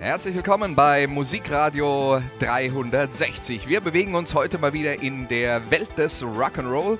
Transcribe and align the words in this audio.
Herzlich 0.00 0.34
willkommen 0.34 0.74
bei 0.74 1.06
Musikradio 1.06 2.22
360. 2.38 3.68
Wir 3.68 3.82
bewegen 3.82 4.14
uns 4.14 4.34
heute 4.34 4.56
mal 4.56 4.72
wieder 4.72 5.02
in 5.02 5.28
der 5.28 5.70
Welt 5.70 5.90
des 5.98 6.24
Rock'n'Roll, 6.24 6.96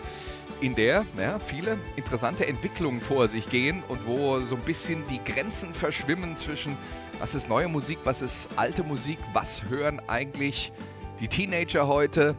in 0.61 0.75
der 0.75 1.07
ja, 1.17 1.39
viele 1.39 1.79
interessante 1.97 2.47
Entwicklungen 2.47 3.01
vor 3.01 3.27
sich 3.27 3.49
gehen 3.49 3.83
und 3.89 4.07
wo 4.07 4.41
so 4.41 4.55
ein 4.55 4.61
bisschen 4.61 5.03
die 5.09 5.19
Grenzen 5.25 5.73
verschwimmen 5.73 6.37
zwischen 6.37 6.77
was 7.19 7.35
ist 7.35 7.49
neue 7.49 7.69
Musik, 7.69 8.01
was 8.05 8.21
ist 8.21 8.51
alte 8.57 8.83
Musik, 8.83 9.17
was 9.33 9.65
hören 9.71 10.03
eigentlich 10.07 10.71
die 11.21 11.29
Teenager 11.29 11.89
heute. 11.89 12.35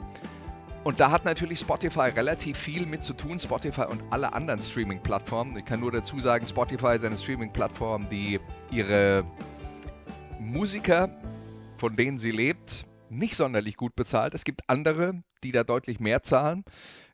Und 0.83 0.99
da 0.99 1.09
hat 1.09 1.25
natürlich 1.25 1.59
Spotify 1.59 2.11
relativ 2.15 2.59
viel 2.59 2.85
mit 2.85 3.03
zu 3.03 3.13
tun, 3.13 3.39
Spotify 3.39 3.85
und 3.89 4.03
alle 4.11 4.31
anderen 4.31 4.61
Streaming-Plattformen. 4.61 5.57
Ich 5.57 5.65
kann 5.65 5.79
nur 5.79 5.91
dazu 5.91 6.19
sagen, 6.19 6.45
Spotify 6.45 6.97
ist 6.97 7.03
eine 7.03 7.17
Streaming-Plattform, 7.17 8.07
die 8.09 8.39
ihre 8.69 9.25
Musiker, 10.41 11.09
von 11.77 11.95
denen 11.95 12.17
sie 12.17 12.31
lebt, 12.31 12.87
nicht 13.09 13.35
sonderlich 13.35 13.77
gut 13.77 13.95
bezahlt. 13.95 14.33
Es 14.33 14.43
gibt 14.43 14.61
andere, 14.67 15.23
die 15.43 15.51
da 15.51 15.63
deutlich 15.63 15.99
mehr 15.99 16.23
zahlen. 16.23 16.65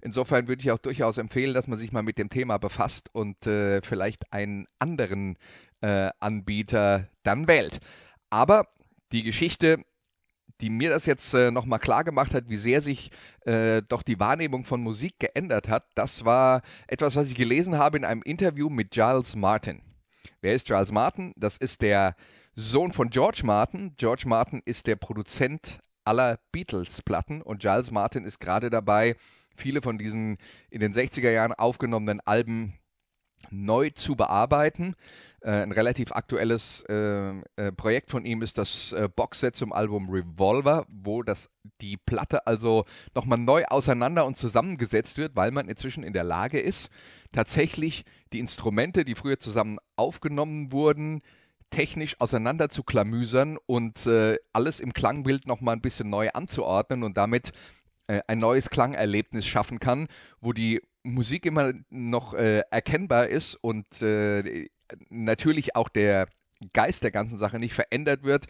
Insofern 0.01 0.47
würde 0.47 0.61
ich 0.61 0.71
auch 0.71 0.77
durchaus 0.77 1.17
empfehlen, 1.17 1.53
dass 1.53 1.67
man 1.67 1.77
sich 1.77 1.91
mal 1.91 2.03
mit 2.03 2.17
dem 2.17 2.29
Thema 2.29 2.57
befasst 2.57 3.09
und 3.13 3.45
äh, 3.45 3.81
vielleicht 3.81 4.31
einen 4.31 4.65
anderen 4.79 5.37
äh, 5.81 6.09
Anbieter 6.19 7.09
dann 7.23 7.47
wählt. 7.49 7.79
Aber 8.29 8.69
die 9.11 9.23
Geschichte, 9.23 9.83
die 10.61 10.69
mir 10.69 10.89
das 10.89 11.05
jetzt 11.05 11.33
äh, 11.33 11.51
nochmal 11.51 11.79
klar 11.79 12.05
gemacht 12.05 12.33
hat, 12.33 12.47
wie 12.47 12.55
sehr 12.55 12.81
sich 12.81 13.11
äh, 13.45 13.81
doch 13.89 14.03
die 14.03 14.19
Wahrnehmung 14.21 14.63
von 14.63 14.81
Musik 14.81 15.19
geändert 15.19 15.67
hat, 15.67 15.85
das 15.95 16.23
war 16.23 16.61
etwas, 16.87 17.17
was 17.17 17.29
ich 17.29 17.35
gelesen 17.35 17.77
habe 17.77 17.97
in 17.97 18.05
einem 18.05 18.21
Interview 18.21 18.69
mit 18.69 18.91
Giles 18.91 19.35
Martin. 19.35 19.81
Wer 20.39 20.53
ist 20.53 20.67
Giles 20.67 20.93
Martin? 20.93 21.33
Das 21.35 21.57
ist 21.57 21.81
der 21.81 22.15
Sohn 22.59 22.91
von 22.91 23.11
George 23.11 23.41
Martin. 23.43 23.93
George 23.97 24.23
Martin 24.25 24.63
ist 24.65 24.87
der 24.87 24.95
Produzent 24.95 25.79
aller 26.03 26.39
Beatles-Platten 26.51 27.43
und 27.43 27.59
Giles 27.59 27.91
Martin 27.91 28.25
ist 28.25 28.39
gerade 28.39 28.71
dabei, 28.71 29.15
viele 29.55 29.79
von 29.83 29.99
diesen 29.99 30.37
in 30.71 30.79
den 30.79 30.91
60er 30.91 31.29
Jahren 31.29 31.53
aufgenommenen 31.53 32.19
Alben 32.25 32.73
neu 33.51 33.91
zu 33.91 34.15
bearbeiten. 34.15 34.95
Äh, 35.41 35.51
ein 35.51 35.71
relativ 35.71 36.11
aktuelles 36.13 36.83
äh, 36.89 37.29
äh, 37.57 37.71
Projekt 37.73 38.09
von 38.09 38.25
ihm 38.25 38.41
ist 38.41 38.57
das 38.57 38.91
äh, 38.91 39.07
Boxset 39.07 39.55
zum 39.55 39.71
Album 39.71 40.09
Revolver, 40.09 40.87
wo 40.89 41.21
das, 41.21 41.51
die 41.79 41.97
Platte 41.97 42.47
also 42.47 42.85
nochmal 43.13 43.37
neu 43.37 43.65
auseinander 43.65 44.25
und 44.25 44.35
zusammengesetzt 44.35 45.19
wird, 45.19 45.35
weil 45.35 45.51
man 45.51 45.69
inzwischen 45.69 46.03
in 46.03 46.13
der 46.13 46.23
Lage 46.23 46.59
ist, 46.59 46.89
tatsächlich 47.31 48.03
die 48.33 48.39
Instrumente, 48.39 49.05
die 49.05 49.13
früher 49.13 49.39
zusammen 49.39 49.77
aufgenommen 49.95 50.71
wurden, 50.71 51.21
technisch 51.69 52.19
auseinander 52.19 52.69
zu 52.69 52.83
klamüsern 52.83 53.57
und 53.65 54.05
äh, 54.05 54.37
alles 54.53 54.79
im 54.79 54.93
Klangbild 54.93 55.47
nochmal 55.47 55.75
ein 55.75 55.81
bisschen 55.81 56.09
neu 56.09 56.29
anzuordnen 56.29 57.03
und 57.03 57.17
damit 57.17 57.51
äh, 58.07 58.21
ein 58.27 58.39
neues 58.39 58.69
Klangerlebnis 58.69 59.45
schaffen 59.45 59.79
kann, 59.79 60.07
wo 60.39 60.53
die 60.53 60.81
Musik 61.03 61.45
immer 61.45 61.73
noch 61.89 62.33
äh, 62.33 62.63
erkennbar 62.71 63.27
ist 63.27 63.55
und 63.55 64.01
äh, 64.01 64.69
natürlich 65.09 65.75
auch 65.75 65.89
der 65.89 66.27
Geist 66.73 67.03
der 67.03 67.11
ganzen 67.11 67.37
Sache 67.37 67.59
nicht 67.59 67.73
verändert 67.73 68.23
wird 68.23 68.45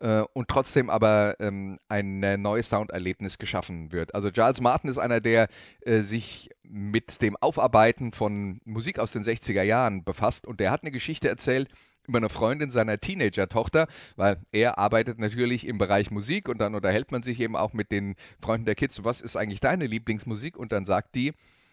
äh, 0.00 0.22
und 0.32 0.48
trotzdem 0.48 0.90
aber 0.90 1.36
ähm, 1.40 1.78
ein 1.88 2.22
äh, 2.22 2.36
neues 2.36 2.68
Sounderlebnis 2.70 3.38
geschaffen 3.38 3.92
wird. 3.92 4.14
Also 4.14 4.32
Giles 4.32 4.60
Martin 4.60 4.90
ist 4.90 4.98
einer, 4.98 5.20
der 5.20 5.48
sich 5.84 6.50
mit 6.62 7.22
dem 7.22 7.36
Aufarbeiten 7.36 8.12
von 8.12 8.60
Musik 8.64 8.98
aus 8.98 9.12
den 9.12 9.24
60er 9.24 9.62
Jahren 9.62 10.04
befasst 10.04 10.46
und 10.46 10.60
der 10.60 10.70
hat 10.70 10.82
eine 10.82 10.90
Geschichte 10.90 11.28
erzählt, 11.28 11.68
über 12.06 12.18
eine 12.18 12.28
Freundin 12.28 12.70
seiner 12.70 12.98
Teenager-Tochter, 12.98 13.86
weil 14.16 14.38
er 14.50 14.78
arbeitet 14.78 15.18
natürlich 15.18 15.66
im 15.66 15.78
Bereich 15.78 16.10
Musik 16.10 16.48
und 16.48 16.58
dann 16.58 16.74
unterhält 16.74 17.12
man 17.12 17.22
sich 17.22 17.40
eben 17.40 17.56
auch 17.56 17.72
mit 17.72 17.90
den 17.92 18.16
Freunden 18.40 18.66
der 18.66 18.74
Kids, 18.74 19.04
was 19.04 19.20
ist 19.20 19.36
eigentlich 19.36 19.60
deine 19.60 19.86
Lieblingsmusik? 19.86 20.56
Und 20.56 20.72
dann 20.72 20.84
sagt 20.84 21.14
die, 21.14 21.32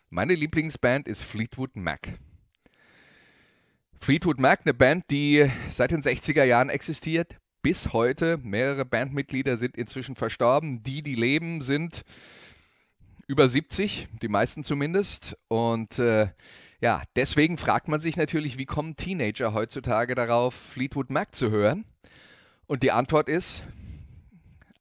meine 0.10 0.36
Lieblingsband 0.36 1.08
ist 1.08 1.24
Fleetwood 1.24 1.76
Mac. 1.76 2.00
Fleetwood 4.00 4.40
Mac, 4.40 4.62
eine 4.64 4.74
Band, 4.74 5.06
die 5.12 5.50
seit 5.70 5.92
den 5.92 6.02
60er 6.02 6.44
Jahren 6.44 6.70
existiert, 6.70 7.36
bis 7.62 7.92
heute. 7.94 8.38
Mehrere 8.38 8.86
Bandmitglieder 8.86 9.58
sind 9.58 9.78
inzwischen 9.78 10.16
verstorben. 10.16 10.84
Die, 10.84 11.02
die 11.02 11.16
leben, 11.16 11.62
sind 11.62 12.04
über 13.28 13.50
70, 13.50 14.08
die 14.22 14.28
meisten 14.30 14.64
zumindest. 14.64 15.38
Und 15.48 16.00
äh, 16.00 16.30
ja, 16.82 17.04
deswegen 17.16 17.58
fragt 17.58 17.88
man 17.88 18.00
sich 18.00 18.16
natürlich, 18.16 18.58
wie 18.58 18.66
kommen 18.66 18.96
Teenager 18.96 19.54
heutzutage 19.54 20.16
darauf, 20.16 20.54
Fleetwood 20.54 21.10
Mac 21.10 21.36
zu 21.36 21.52
hören? 21.52 21.86
Und 22.68 22.84
die 22.84 22.92
Antwort 22.92 23.28
ist 23.28 23.64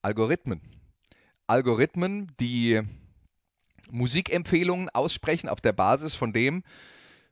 Algorithmen. 0.02 0.60
Algorithmen, 1.46 2.32
die 2.38 2.82
Musikempfehlungen 3.90 4.90
aussprechen 4.90 5.48
auf 5.48 5.60
der 5.60 5.72
Basis 5.72 6.14
von 6.14 6.32
dem, 6.32 6.62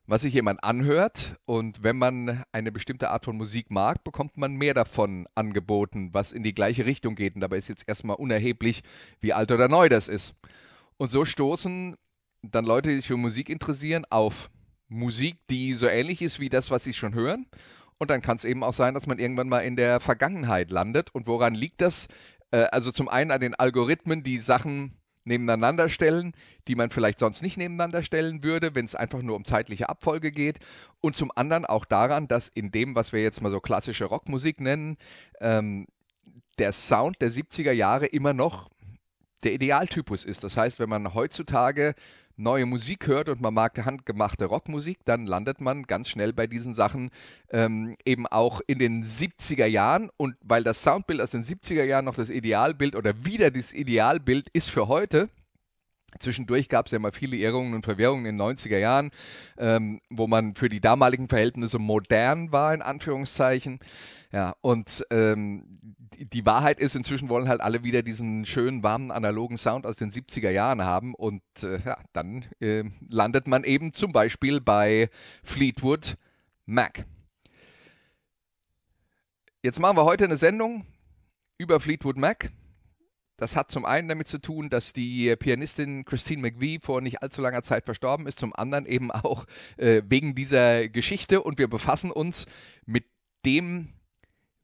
was 0.06 0.22
sich 0.22 0.34
jemand 0.34 0.64
anhört. 0.64 1.36
Und 1.44 1.82
wenn 1.82 1.96
man 1.96 2.42
eine 2.52 2.72
bestimmte 2.72 3.10
Art 3.10 3.24
von 3.24 3.36
Musik 3.36 3.70
mag, 3.70 4.02
bekommt 4.02 4.36
man 4.36 4.54
mehr 4.54 4.74
davon 4.74 5.28
angeboten, 5.34 6.10
was 6.12 6.32
in 6.32 6.42
die 6.42 6.54
gleiche 6.54 6.86
Richtung 6.86 7.14
geht. 7.14 7.34
Und 7.34 7.42
dabei 7.42 7.58
ist 7.58 7.68
jetzt 7.68 7.86
erstmal 7.86 8.16
unerheblich, 8.16 8.82
wie 9.20 9.32
alt 9.32 9.52
oder 9.52 9.68
neu 9.68 9.88
das 9.88 10.08
ist. 10.08 10.34
Und 10.96 11.10
so 11.10 11.24
stoßen 11.24 11.96
dann 12.42 12.64
Leute, 12.64 12.88
die 12.88 12.96
sich 12.96 13.06
für 13.06 13.16
Musik 13.16 13.48
interessieren, 13.48 14.04
auf 14.08 14.50
Musik, 14.88 15.38
die 15.50 15.72
so 15.72 15.86
ähnlich 15.86 16.22
ist 16.22 16.40
wie 16.40 16.48
das, 16.48 16.70
was 16.70 16.84
sie 16.84 16.92
schon 16.92 17.14
hören. 17.14 17.46
Und 17.98 18.10
dann 18.10 18.20
kann 18.20 18.36
es 18.36 18.44
eben 18.44 18.62
auch 18.62 18.74
sein, 18.74 18.94
dass 18.94 19.06
man 19.06 19.18
irgendwann 19.18 19.48
mal 19.48 19.60
in 19.60 19.76
der 19.76 20.00
Vergangenheit 20.00 20.70
landet. 20.70 21.14
Und 21.14 21.26
woran 21.26 21.54
liegt 21.54 21.80
das? 21.80 22.08
Äh, 22.50 22.66
also 22.70 22.92
zum 22.92 23.08
einen 23.08 23.30
an 23.30 23.40
den 23.40 23.54
Algorithmen, 23.54 24.22
die 24.22 24.38
Sachen 24.38 24.96
nebeneinander 25.24 25.88
stellen, 25.88 26.32
die 26.68 26.76
man 26.76 26.90
vielleicht 26.90 27.18
sonst 27.18 27.42
nicht 27.42 27.56
nebeneinander 27.56 28.02
stellen 28.02 28.44
würde, 28.44 28.74
wenn 28.74 28.84
es 28.84 28.94
einfach 28.94 29.22
nur 29.22 29.36
um 29.36 29.44
zeitliche 29.44 29.88
Abfolge 29.88 30.30
geht. 30.30 30.58
Und 31.00 31.16
zum 31.16 31.32
anderen 31.34 31.66
auch 31.66 31.84
daran, 31.84 32.28
dass 32.28 32.48
in 32.48 32.70
dem, 32.70 32.94
was 32.94 33.12
wir 33.12 33.22
jetzt 33.22 33.40
mal 33.42 33.50
so 33.50 33.60
klassische 33.60 34.04
Rockmusik 34.04 34.60
nennen, 34.60 34.96
ähm, 35.40 35.86
der 36.58 36.72
Sound 36.72 37.20
der 37.20 37.30
70er 37.30 37.72
Jahre 37.72 38.06
immer 38.06 38.32
noch 38.32 38.70
der 39.42 39.52
Idealtypus 39.52 40.24
ist. 40.24 40.44
Das 40.44 40.56
heißt, 40.56 40.78
wenn 40.78 40.88
man 40.88 41.12
heutzutage 41.12 41.94
neue 42.36 42.66
Musik 42.66 43.06
hört 43.06 43.28
und 43.28 43.40
man 43.40 43.54
mag 43.54 43.84
handgemachte 43.84 44.46
Rockmusik, 44.46 44.98
dann 45.04 45.26
landet 45.26 45.60
man 45.60 45.84
ganz 45.84 46.08
schnell 46.08 46.32
bei 46.32 46.46
diesen 46.46 46.74
Sachen 46.74 47.10
ähm, 47.50 47.96
eben 48.04 48.26
auch 48.26 48.60
in 48.66 48.78
den 48.78 49.04
70er 49.04 49.66
Jahren. 49.66 50.10
Und 50.16 50.36
weil 50.42 50.62
das 50.62 50.82
Soundbild 50.82 51.20
aus 51.20 51.30
den 51.30 51.42
70er 51.42 51.84
Jahren 51.84 52.04
noch 52.04 52.14
das 52.14 52.30
Idealbild 52.30 52.96
oder 52.96 53.24
wieder 53.24 53.50
das 53.50 53.72
Idealbild 53.72 54.48
ist 54.52 54.70
für 54.70 54.88
heute, 54.88 55.28
Zwischendurch 56.20 56.68
gab 56.68 56.86
es 56.86 56.92
ja 56.92 56.98
mal 56.98 57.12
viele 57.12 57.36
Irrungen 57.36 57.74
und 57.74 57.84
Verwirrungen 57.84 58.26
in 58.26 58.38
den 58.38 58.46
90er 58.46 58.78
Jahren, 58.78 59.10
ähm, 59.58 60.00
wo 60.08 60.26
man 60.26 60.54
für 60.54 60.68
die 60.68 60.80
damaligen 60.80 61.28
Verhältnisse 61.28 61.78
modern 61.78 62.52
war, 62.52 62.74
in 62.74 62.82
Anführungszeichen. 62.82 63.80
Ja, 64.32 64.54
und 64.60 65.04
ähm, 65.10 65.95
die, 66.18 66.46
Wahrheit 66.46 66.80
ist, 66.80 66.96
inzwischen 66.96 67.28
wollen 67.28 67.48
halt 67.48 67.60
alle 67.60 67.82
wieder 67.82 68.02
diesen 68.02 68.44
schönen, 68.46 68.82
warmen, 68.82 69.10
analogen 69.10 69.58
Sound 69.58 69.86
aus 69.86 69.96
den 69.96 70.10
70er 70.10 70.50
Jahren 70.50 70.84
haben. 70.84 71.14
Und 71.14 71.42
äh, 71.62 71.80
ja, 71.84 71.98
dann 72.12 72.44
äh, 72.60 72.84
landet 73.08 73.46
man 73.46 73.64
eben 73.64 73.92
zum 73.92 74.12
Beispiel 74.12 74.60
bei 74.60 75.10
Fleetwood 75.42 76.16
Mac. 76.64 77.04
Jetzt 79.62 79.80
machen 79.80 79.96
wir 79.96 80.04
heute 80.04 80.24
eine 80.24 80.36
Sendung 80.36 80.86
über 81.58 81.80
Fleetwood 81.80 82.16
Mac. 82.16 82.50
Das 83.36 83.54
hat 83.54 83.70
zum 83.70 83.84
einen 83.84 84.08
damit 84.08 84.28
zu 84.28 84.38
tun, 84.38 84.70
dass 84.70 84.94
die 84.94 85.34
Pianistin 85.36 86.04
Christine 86.06 86.40
McVie 86.40 86.78
vor 86.80 87.02
nicht 87.02 87.22
allzu 87.22 87.42
langer 87.42 87.62
Zeit 87.62 87.84
verstorben 87.84 88.26
ist, 88.26 88.38
zum 88.38 88.54
anderen 88.54 88.86
eben 88.86 89.10
auch 89.10 89.44
äh, 89.76 90.02
wegen 90.08 90.34
dieser 90.34 90.88
Geschichte 90.88 91.42
und 91.42 91.58
wir 91.58 91.68
befassen 91.68 92.10
uns 92.10 92.46
mit 92.86 93.04
dem 93.44 93.95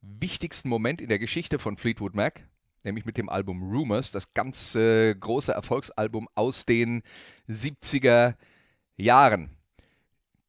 wichtigsten 0.03 0.69
Moment 0.69 1.01
in 1.01 1.09
der 1.09 1.19
Geschichte 1.19 1.59
von 1.59 1.77
Fleetwood 1.77 2.13
Mac, 2.13 2.47
nämlich 2.83 3.05
mit 3.05 3.17
dem 3.17 3.29
Album 3.29 3.63
Rumors, 3.63 4.11
das 4.11 4.33
ganz 4.33 4.75
äh, 4.75 5.15
große 5.15 5.53
Erfolgsalbum 5.53 6.27
aus 6.35 6.65
den 6.65 7.03
70er 7.49 8.35
Jahren. 8.97 9.49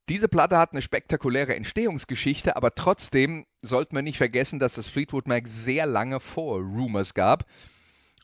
Diese 0.07 0.27
Platte 0.27 0.57
hat 0.59 0.73
eine 0.73 0.83
spektakuläre 0.83 1.55
Entstehungsgeschichte, 1.55 2.55
aber 2.55 2.75
trotzdem 2.75 3.47
sollten 3.63 3.95
wir 3.95 4.03
nicht 4.03 4.17
vergessen, 4.17 4.59
dass 4.59 4.77
es 4.77 4.87
Fleetwood 4.87 5.27
Mac 5.27 5.47
sehr 5.47 5.87
lange 5.87 6.19
vor 6.19 6.59
Rumors 6.59 7.15
gab. 7.15 7.45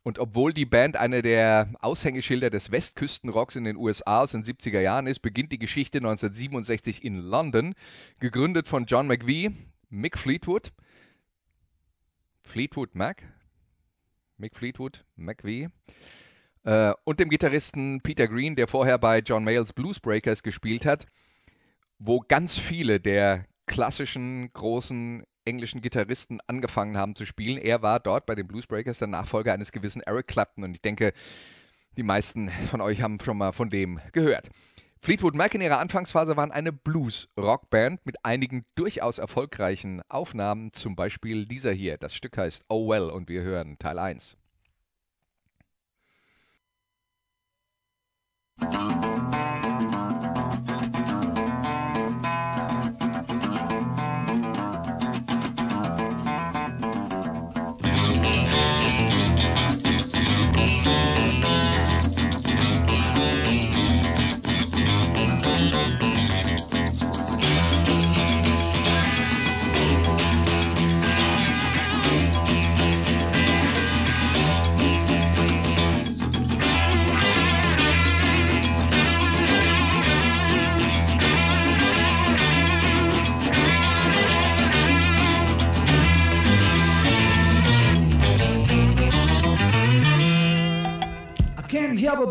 Und 0.03 0.19
obwohl 0.19 0.53
die 0.53 0.65
Band 0.65 0.97
eine 0.97 1.21
der 1.21 1.69
Aushängeschilder 1.79 2.49
des 2.49 2.71
Westküstenrocks 2.71 3.55
in 3.55 3.63
den 3.63 3.77
USA 3.77 4.21
aus 4.21 4.31
den 4.31 4.43
70er 4.43 4.79
Jahren 4.79 5.07
ist, 5.07 5.19
beginnt 5.19 5.51
die 5.51 5.59
Geschichte 5.59 5.99
1967 5.99 7.03
in 7.03 7.17
London, 7.17 7.75
gegründet 8.19 8.67
von 8.67 8.85
John 8.85 9.07
McVie, 9.07 9.55
Mick 9.89 10.17
Fleetwood, 10.17 10.71
Fleetwood 12.43 12.95
Mac, 12.95 13.23
Mick 14.37 14.55
Fleetwood, 14.55 15.05
McVie, 15.15 15.69
äh, 16.63 16.93
und 17.03 17.19
dem 17.19 17.29
Gitarristen 17.29 18.01
Peter 18.01 18.27
Green, 18.27 18.55
der 18.55 18.67
vorher 18.67 18.97
bei 18.97 19.19
John 19.19 19.43
Mayles 19.43 19.73
Bluesbreakers 19.73 20.43
gespielt 20.43 20.85
hat, 20.85 21.05
wo 21.99 22.19
ganz 22.19 22.57
viele 22.57 22.99
der 22.99 23.45
klassischen 23.65 24.51
großen 24.53 25.23
englischen 25.45 25.81
Gitarristen 25.81 26.39
angefangen 26.47 26.97
haben 26.97 27.15
zu 27.15 27.25
spielen. 27.25 27.57
Er 27.57 27.81
war 27.81 27.99
dort 27.99 28.25
bei 28.25 28.35
den 28.35 28.47
Bluesbreakers 28.47 28.99
der 28.99 29.07
Nachfolger 29.07 29.53
eines 29.53 29.71
gewissen 29.71 30.01
Eric 30.01 30.27
Clapton 30.27 30.63
und 30.63 30.73
ich 30.73 30.81
denke, 30.81 31.13
die 31.97 32.03
meisten 32.03 32.49
von 32.69 32.81
euch 32.81 33.01
haben 33.01 33.19
schon 33.23 33.37
mal 33.37 33.51
von 33.51 33.69
dem 33.69 33.99
gehört. 34.11 34.49
Fleetwood 35.03 35.33
Mac 35.33 35.55
in 35.55 35.61
ihrer 35.61 35.79
Anfangsphase 35.79 36.37
waren 36.37 36.51
eine 36.51 36.71
Blues-Rockband 36.71 38.05
mit 38.05 38.23
einigen 38.23 38.65
durchaus 38.75 39.17
erfolgreichen 39.17 40.03
Aufnahmen, 40.09 40.73
zum 40.73 40.95
Beispiel 40.95 41.47
dieser 41.47 41.71
hier. 41.71 41.97
Das 41.97 42.13
Stück 42.13 42.37
heißt 42.37 42.63
Oh 42.69 42.87
Well 42.87 43.09
und 43.09 43.27
wir 43.27 43.41
hören 43.41 43.79
Teil 43.79 43.97
1. 43.97 44.37
help 48.61 49.10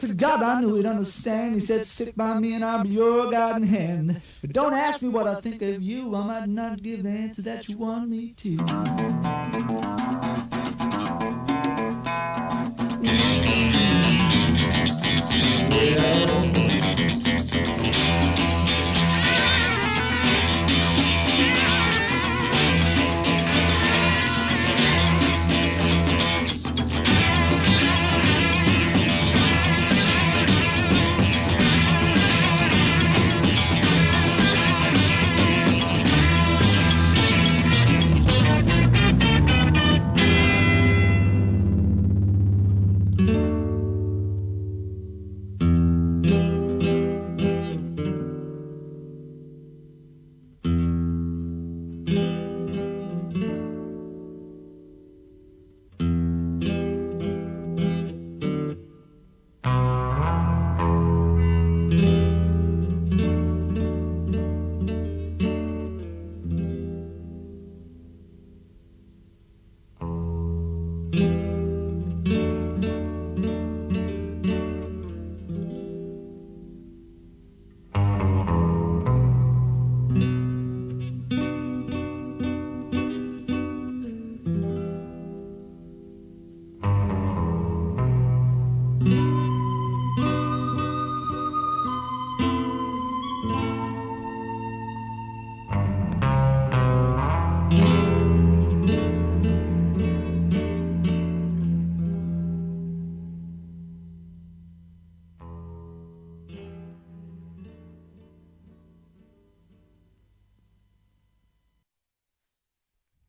To 0.00 0.14
God, 0.14 0.42
I 0.42 0.60
knew 0.60 0.76
he'd 0.76 0.86
understand. 0.86 1.56
He 1.56 1.60
said, 1.60 1.86
stick 1.86 2.14
by 2.14 2.38
me 2.38 2.54
and 2.54 2.64
I'll 2.64 2.82
be 2.82 2.90
your 2.90 3.30
guiding 3.30 3.68
hand. 3.68 4.22
But 4.40 4.52
don't 4.52 4.72
ask 4.72 5.02
me 5.02 5.08
what 5.08 5.26
I 5.26 5.40
think 5.40 5.60
of 5.62 5.82
you. 5.82 6.14
I 6.14 6.26
might 6.26 6.48
not 6.48 6.82
give 6.82 7.02
the 7.02 7.10
answer 7.10 7.42
that 7.42 7.68
you 7.68 7.78
want 7.78 8.08
me 8.08 8.32
to. 8.38 8.56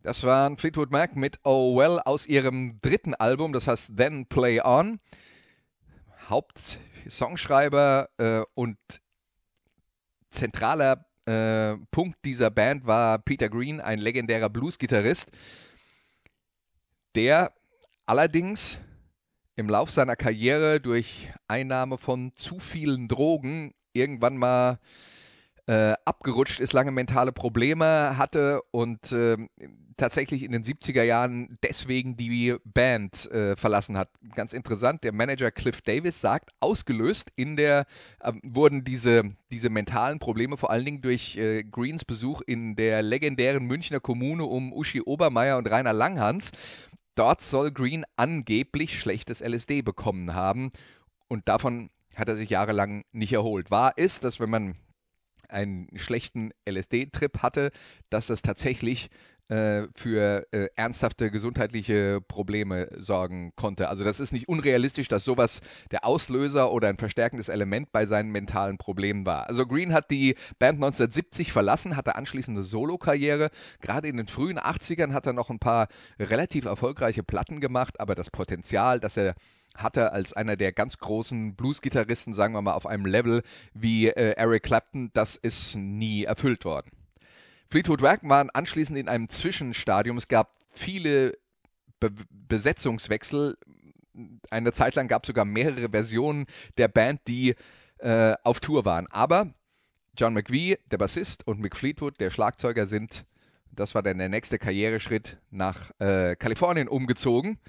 Das 0.10 0.24
waren 0.24 0.58
Fleetwood 0.58 0.89
Mac 0.89 1.16
mit 1.16 1.39
Oh 1.44 1.78
Well 1.78 2.00
aus 2.00 2.25
ihrem 2.25 2.82
dritten 2.82 3.13
Album, 3.13 3.54
das 3.54 3.68
heißt 3.68 3.96
Then 3.96 4.25
Play 4.25 4.60
On. 4.60 5.00
Hauptsongschreiber 6.28 8.10
äh, 8.18 8.42
und 8.56 8.80
zentraler 10.32 11.06
äh, 11.28 11.75
Punkt 11.92 12.18
dieser 12.25 12.50
Band 12.50 12.88
war 12.88 13.20
Peter 13.20 13.50
Green, 13.50 13.82
ein 13.82 14.00
legendärer 14.00 14.50
Bluesgitarrist, 14.50 15.30
der 17.13 17.54
allerdings 18.08 18.80
im 19.58 19.70
Lauf 19.70 19.92
seiner 19.92 20.16
Karriere 20.16 20.80
durch 20.82 21.32
Einnahme 21.48 22.00
von 22.00 22.32
zu 22.36 22.58
vielen 22.58 23.08
Drogen 23.08 23.75
irgendwann 23.94 24.38
mal 24.38 24.80
äh, 25.68 25.94
abgerutscht 26.04 26.60
ist, 26.60 26.74
lange 26.74 26.89
mentale 26.89 27.32
Probleme 27.32 28.18
hatte 28.18 28.63
und 28.72 29.12
äh, 29.12 29.38
tatsächlich 30.00 30.44
in 30.44 30.51
den 30.51 30.63
70er 30.63 31.03
Jahren 31.03 31.58
deswegen 31.62 32.18
die 32.18 32.56
Band 32.63 33.29
äh, 33.32 33.56
verlassen 33.56 33.98
hat. 33.98 34.10
Ganz 34.34 34.53
interessant, 34.53 35.03
der 35.03 35.13
Manager 35.13 35.51
Cliff 35.51 35.82
Davis 35.82 36.20
sagt, 36.22 36.51
ausgelöst 36.60 37.32
in 37.36 37.56
der 37.56 37.86
ähm, 38.24 38.41
wurden 38.44 38.84
diese, 38.84 39.36
diese 39.51 39.70
mentalen 39.70 40.20
Probleme 40.20 40.58
vor 40.58 40.72
allen 40.72 40.86
Dingen 40.86 41.01
durch 41.01 41.38
äh, 41.38 41.63
Greens 41.63 42.06
Besuch 42.06 42.41
in 42.41 42.75
der 42.75 43.03
legendären 43.03 43.65
Münchner 43.65 44.00
Kommune 44.00 44.46
um 44.46 44.74
Uschi 44.74 45.01
Obermeier 45.01 45.58
und 45.58 45.70
Rainer 45.70 45.94
Langhans. 45.94 46.51
Dort 47.15 47.41
soll 47.41 47.72
Green 47.72 48.06
angeblich 48.15 49.00
schlechtes 49.00 49.41
LSD 49.41 49.82
bekommen 49.82 50.34
haben 50.34 50.72
und 51.27 51.48
davon 51.48 51.89
hat 52.15 52.29
er 52.29 52.38
sich 52.38 52.50
jahrelang 52.50 53.03
nicht 53.12 53.34
erholt. 53.34 53.72
Wahr 53.72 53.98
ist, 53.98 54.24
dass 54.24 54.39
wenn 54.39 54.50
man 54.50 54.75
einen 55.50 55.88
schlechten 55.96 56.51
LSD-Trip 56.70 57.39
hatte, 57.41 57.72
dass 58.10 58.27
das 58.27 58.41
tatsächlich 58.41 59.10
äh, 59.50 59.88
für 59.96 60.46
äh, 60.51 60.70
ernsthafte 60.75 61.32
gesundheitliche 61.32 62.22
Probleme 62.22 62.88
sorgen 62.98 63.51
konnte. 63.56 63.89
Also 63.89 64.03
das 64.03 64.20
ist 64.20 64.32
nicht 64.32 64.48
unrealistisch, 64.48 65.08
dass 65.08 65.25
sowas 65.25 65.62
der 65.91 66.06
Auslöser 66.06 66.72
oder 66.72 66.88
ein 66.88 66.98
verstärkendes 66.98 67.50
Element 67.50 67.91
bei 67.91 68.06
seinen 68.06 68.32
mentalen 68.32 68.77
Problemen 68.77 69.25
war. 69.25 69.48
Also 69.48 69.65
Green 69.65 69.91
hat 69.91 70.12
die 70.12 70.36
Band 70.60 70.75
1970 70.75 71.51
verlassen, 71.51 71.96
hatte 71.98 72.15
anschließend 72.15 72.58
eine 72.58 72.63
Solo-Karriere. 72.63 73.50
Gerade 73.82 74.08
in 74.08 74.18
den 74.18 74.27
frühen 74.27 74.60
80ern 74.60 75.13
hat 75.13 75.25
er 75.25 75.34
noch 75.34 75.50
ein 75.50 75.60
paar 75.60 75.88
relativ 76.20 76.65
erfolgreiche 76.65 77.24
Platten 77.24 77.60
gemacht, 77.60 78.00
aber 78.00 78.15
das 78.15 78.29
Potenzial, 78.29 79.00
dass 79.00 79.18
er 79.18 79.36
hatte 79.75 80.12
als 80.12 80.34
einer 80.34 80.58
der 80.58 80.74
ganz 80.74 80.98
großen 80.98 81.56
Blues-Gitarristen, 81.56 82.34
sagen 82.34 82.53
wir 82.53 82.62
mal, 82.62 82.74
auf 82.74 82.86
einem 82.86 83.06
Level 83.06 83.41
wie 83.74 84.08
äh, 84.08 84.34
Eric 84.34 84.63
Clapton, 84.63 85.10
das 85.13 85.36
ist 85.36 85.75
nie 85.75 86.25
erfüllt 86.25 86.65
worden. 86.65 86.91
Fleetwood 87.69 88.01
Mac 88.01 88.21
waren 88.23 88.49
anschließend 88.49 88.97
in 88.97 89.07
einem 89.07 89.29
Zwischenstadium. 89.29 90.17
Es 90.17 90.27
gab 90.27 90.55
viele 90.71 91.38
Be 91.99 92.11
Besetzungswechsel. 92.31 93.57
Eine 94.49 94.71
Zeit 94.73 94.95
lang 94.95 95.07
gab 95.07 95.23
es 95.23 95.27
sogar 95.27 95.45
mehrere 95.45 95.89
Versionen 95.89 96.47
der 96.77 96.88
Band, 96.88 97.21
die 97.27 97.55
äh, 97.99 98.33
auf 98.43 98.59
Tour 98.59 98.85
waren. 98.85 99.05
Aber 99.07 99.53
John 100.17 100.33
McVie, 100.33 100.77
der 100.91 100.97
Bassist, 100.97 101.45
und 101.45 101.59
Mick 101.59 101.75
Fleetwood, 101.75 102.19
der 102.19 102.31
Schlagzeuger, 102.31 102.88
sind, 102.88 103.23
das 103.71 103.93
war 103.93 104.01
dann 104.01 104.17
der 104.17 104.29
nächste 104.29 104.57
Karriereschritt, 104.57 105.38
nach 105.51 105.91
äh, 105.99 106.35
Kalifornien 106.35 106.88
umgezogen. 106.88 107.59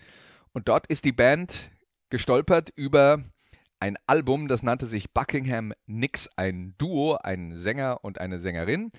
Und 0.52 0.68
dort 0.68 0.86
ist 0.86 1.04
die 1.04 1.12
Band 1.12 1.70
gestolpert 2.08 2.72
über 2.74 3.22
ein 3.80 3.98
Album, 4.06 4.48
das 4.48 4.62
nannte 4.62 4.86
sich 4.86 5.12
Buckingham 5.12 5.72
Nix, 5.86 6.28
ein 6.36 6.74
Duo, 6.78 7.16
ein 7.22 7.56
Sänger 7.56 8.02
und 8.02 8.18
eine 8.18 8.38
Sängerin, 8.38 8.92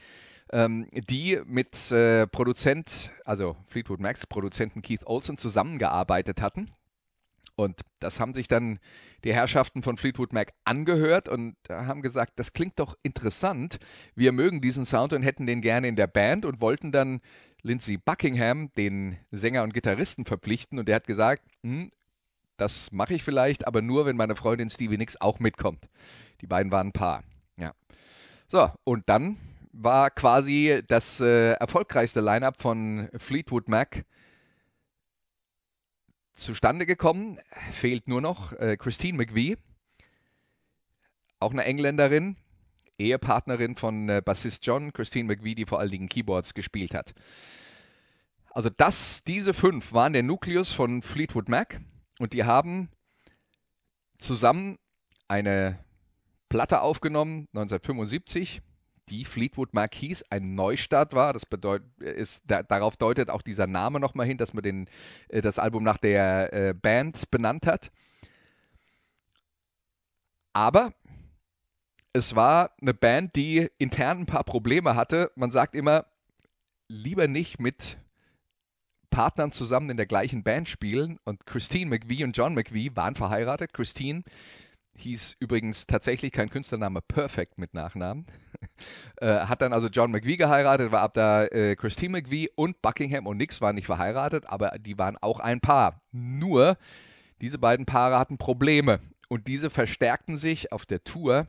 ähm, 0.52 0.88
die 0.92 1.42
mit 1.46 1.92
äh, 1.92 2.28
Produzent, 2.28 3.12
also 3.26 3.56
Fleetwood 3.68 4.00
Macs 4.00 4.26
Produzenten 4.28 4.82
Keith 4.82 5.06
Olsen 5.06 5.38
zusammengearbeitet 5.38 6.42
hatten. 6.42 6.72
Und 7.56 7.82
das 8.00 8.20
haben 8.20 8.34
sich 8.34 8.48
dann 8.48 8.80
die 9.24 9.34
Herrschaften 9.34 9.84
von 9.84 9.98
Fleetwood 9.98 10.34
Mac 10.34 10.54
angehört 10.64 11.30
und 11.30 11.56
haben 11.70 12.02
gesagt, 12.02 12.34
das 12.38 12.54
klingt 12.54 12.80
doch 12.80 12.98
interessant. 13.04 13.78
Wir 14.16 14.32
mögen 14.32 14.62
diesen 14.62 14.86
Sound 14.86 15.14
und 15.14 15.22
hätten 15.22 15.46
den 15.46 15.62
gerne 15.62 15.88
in 15.88 15.96
der 15.96 16.08
Band 16.08 16.46
und 16.46 16.62
wollten 16.62 16.92
dann 16.92 17.22
Lindsey 17.62 17.98
Buckingham, 17.98 18.72
den 18.74 19.18
Sänger 19.32 19.64
und 19.64 19.74
Gitarristen, 19.74 20.26
verpflichten. 20.26 20.80
Und 20.80 20.88
der 20.88 20.96
hat 20.96 21.08
gesagt, 21.08 21.44
hm, 21.62 21.92
das 22.58 22.92
mache 22.92 23.14
ich 23.14 23.24
vielleicht, 23.24 23.68
aber 23.68 23.82
nur, 23.82 24.06
wenn 24.06 24.18
meine 24.18 24.36
Freundin 24.36 24.70
Stevie 24.70 24.98
Nicks 24.98 25.20
auch 25.20 25.40
mitkommt. 25.40 25.88
Die 26.42 26.48
beiden 26.48 26.72
waren 26.72 26.88
ein 26.88 26.94
Paar. 26.94 27.24
Ja. 27.58 27.74
So, 28.48 28.72
und 28.84 29.08
dann 29.08 29.38
war 29.74 30.10
quasi 30.12 30.82
das 30.88 31.20
äh, 31.20 31.54
erfolgreichste 31.54 32.22
Line-up 32.22 32.62
von 32.62 33.10
Fleetwood 33.18 33.70
Mac 33.70 34.06
zustande 36.36 36.86
gekommen. 36.86 37.40
Fehlt 37.72 38.08
nur 38.08 38.22
noch 38.22 38.54
äh, 38.54 38.78
Christine 38.78 39.18
McVie, 39.18 39.58
auch 41.40 41.52
eine 41.52 41.64
Engländerin, 41.64 42.38
Ehepartnerin 42.98 43.76
von 43.76 44.10
äh, 44.10 44.22
Bassist 44.24 44.66
John, 44.66 44.94
Christine 44.94 45.28
McVie, 45.28 45.56
die 45.56 45.66
vor 45.66 45.80
allen 45.80 45.92
Dingen 45.92 46.10
Keyboards 46.10 46.54
gespielt 46.54 46.94
hat. 46.94 47.14
Also 48.54 48.70
das, 48.70 49.24
diese 49.24 49.54
fünf 49.54 49.94
waren 49.94 50.14
der 50.14 50.24
Nukleus 50.24 50.72
von 50.72 51.02
Fleetwood 51.02 51.50
Mac. 51.50 51.80
Und 52.20 52.34
die 52.34 52.44
haben 52.44 52.90
zusammen 54.18 54.78
eine 55.28 55.80
Platte 56.50 56.82
aufgenommen, 56.82 57.48
1975, 57.54 58.62
die 59.12 59.26
Fleetwood 59.26 59.74
Marquis 59.74 60.24
ein 60.30 60.56
Neustart 60.56 61.14
war. 61.14 61.34
Das 61.34 61.46
bedeutet, 61.46 61.86
ist, 62.00 62.44
da, 62.48 62.64
darauf 62.64 62.96
deutet 62.98 63.30
auch 63.30 63.42
dieser 63.42 63.68
Name 63.68 64.00
nochmal 64.00 64.26
hin, 64.26 64.38
dass 64.38 64.54
man 64.54 64.64
den, 64.64 64.90
äh, 65.28 65.42
das 65.42 65.60
Album 65.60 65.84
nach 65.84 65.98
der 65.98 66.54
äh, 66.54 66.74
Band 66.74 67.30
benannt 67.30 67.68
hat. 67.68 67.92
Aber 70.54 70.94
es 72.14 72.36
war 72.36 72.72
eine 72.82 72.94
Band, 72.94 73.36
die 73.36 73.70
intern 73.78 74.20
ein 74.20 74.26
paar 74.26 74.44
Probleme 74.44 74.96
hatte. 74.96 75.32
Man 75.36 75.52
sagt 75.52 75.76
immer, 75.76 76.06
lieber 76.88 77.28
nicht 77.28 77.60
mit 77.60 77.98
Partnern 79.10 79.52
zusammen 79.52 79.90
in 79.90 79.98
der 79.98 80.06
gleichen 80.06 80.44
Band 80.44 80.68
spielen 80.70 81.20
und 81.26 81.46
Christine 81.46 81.90
McVie 81.90 82.24
und 82.24 82.36
John 82.36 82.54
McVie 82.54 82.96
waren 82.96 83.16
verheiratet. 83.16 83.74
Christine 83.74 84.24
hieß 85.02 85.38
übrigens 85.40 85.88
tatsächlich 85.88 86.32
kein 86.32 86.50
Künstlername 86.50 87.02
Perfect 87.02 87.58
mit 87.58 87.74
Nachnamen. 87.74 88.26
äh, 89.18 89.42
hat 89.42 89.62
dann 89.62 89.74
also 89.74 89.88
John 89.88 90.12
McVie 90.12 90.38
geheiratet, 90.38 90.92
war 90.92 91.02
ab 91.02 91.14
da 91.14 91.46
äh, 91.46 91.76
Christine 91.76 92.14
McVie 92.14 92.50
und 92.56 92.82
Buckingham 92.82 93.28
und 93.28 93.38
Nix 93.38 93.62
waren 93.62 93.76
nicht 93.76 93.86
verheiratet, 93.86 94.46
aber 94.48 94.78
die 94.80 94.98
waren 94.98 95.18
auch 95.18 95.40
ein 95.40 95.62
Paar. 95.62 96.02
Nur 96.12 96.78
diese 97.42 97.58
beiden 97.58 97.86
Paare 97.86 98.20
hatten 98.20 98.38
Probleme 98.38 99.00
und 99.28 99.48
diese 99.48 99.70
verstärkten 99.70 100.38
sich 100.38 100.72
auf 100.72 100.86
der 100.86 101.04
Tour 101.04 101.48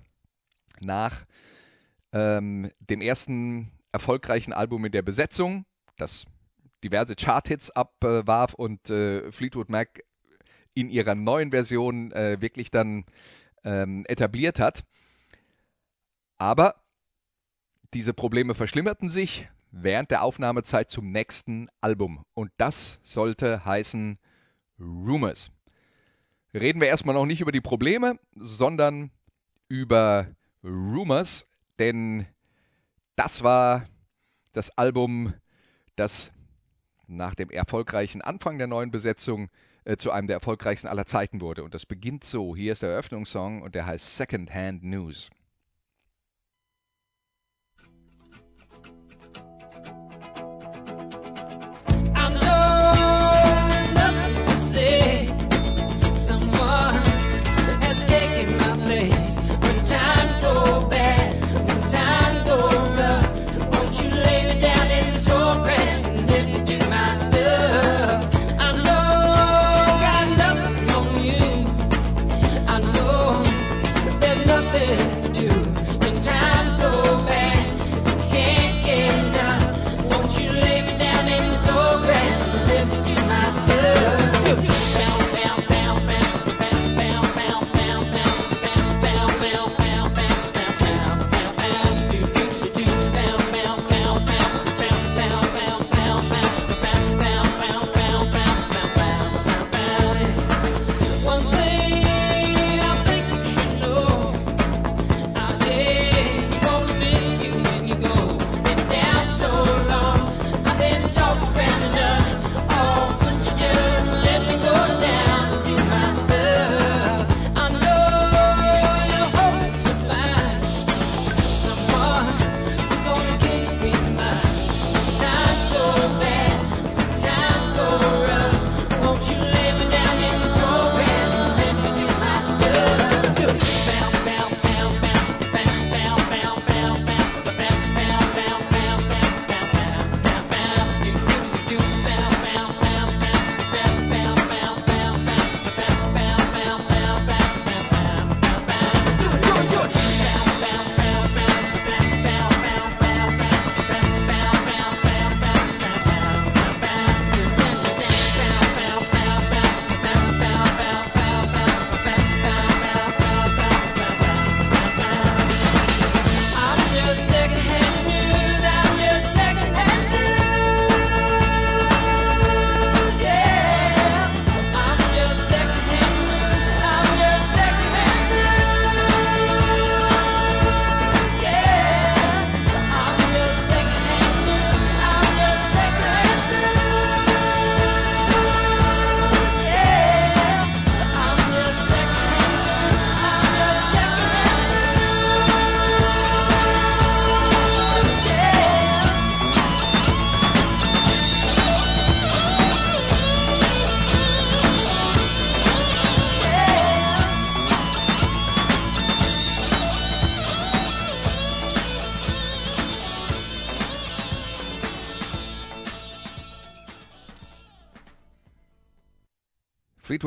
nach 0.81 1.25
ähm, 2.13 2.71
dem 2.81 3.01
ersten 3.01 3.73
erfolgreichen 3.93 4.53
Album 4.53 4.85
in 4.85 4.93
der 4.93 5.03
Besetzung, 5.03 5.65
das 5.97 6.25
diverse 6.83 7.15
Charthits 7.15 7.71
abwarf 7.71 8.55
und 8.55 8.91
äh, 8.91 9.31
Fleetwood 9.31 9.69
Mac 9.69 10.03
in 10.75 10.89
ihrer 10.89 11.15
neuen 11.15 11.51
Version 11.51 12.13
äh, 12.13 12.41
wirklich 12.41 12.71
dann 12.71 13.05
ähm, 13.65 14.05
etabliert 14.07 14.59
hat. 14.59 14.85
Aber 16.39 16.77
diese 17.95 18.15
Probleme 18.15 18.55
verschlimmerten 18.55 19.11
sich 19.11 19.49
während 19.71 20.11
der 20.11 20.23
Aufnahmezeit 20.23 20.91
zum 20.91 21.11
nächsten 21.11 21.69
Album. 21.81 22.25
Und 22.35 22.51
das 22.57 22.99
sollte 23.03 23.65
heißen 23.65 24.19
Rumors. 24.79 25.51
Reden 26.55 26.81
wir 26.81 26.89
erstmal 26.89 27.15
noch 27.15 27.27
nicht 27.27 27.41
über 27.41 27.53
die 27.53 27.61
Probleme, 27.61 28.19
sondern 28.35 29.11
über 29.69 30.29
Rumors, 30.63 31.47
denn 31.79 32.27
das 33.17 33.43
war 33.43 33.87
das 34.53 34.71
Album, 34.77 35.33
das 35.97 36.31
nach 37.07 37.35
dem 37.35 37.51
erfolgreichen 37.51 38.21
Anfang 38.21 38.59
der 38.59 38.67
neuen 38.67 38.91
Besetzung 38.91 39.49
äh, 39.85 39.97
zu 39.97 40.11
einem 40.11 40.27
der 40.27 40.37
erfolgreichsten 40.37 40.89
aller 40.89 41.07
Zeiten 41.07 41.41
wurde. 41.41 41.65
Und 41.65 41.75
das 41.75 41.87
beginnt 41.87 42.25
so. 42.25 42.55
Hier 42.57 42.73
ist 42.73 42.83
der 42.83 42.91
Eröffnungssong 42.91 43.63
und 43.63 43.75
der 43.75 43.87
heißt 43.87 44.17
Second 44.17 44.53
Hand 44.53 44.85
News. 44.85 45.31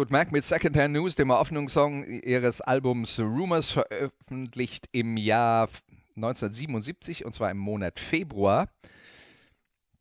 Fleetwood 0.05 0.11
Mac 0.11 0.31
mit 0.31 0.43
Secondhand 0.43 0.93
News, 0.93 1.15
dem 1.15 1.31
Eröffnungssong 1.31 2.03
ihres 2.21 2.61
Albums 2.61 3.19
Rumors, 3.19 3.71
veröffentlicht 3.71 4.87
im 4.91 5.17
Jahr 5.17 5.67
1977 6.15 7.25
und 7.25 7.33
zwar 7.33 7.49
im 7.49 7.57
Monat 7.57 7.99
Februar. 7.99 8.69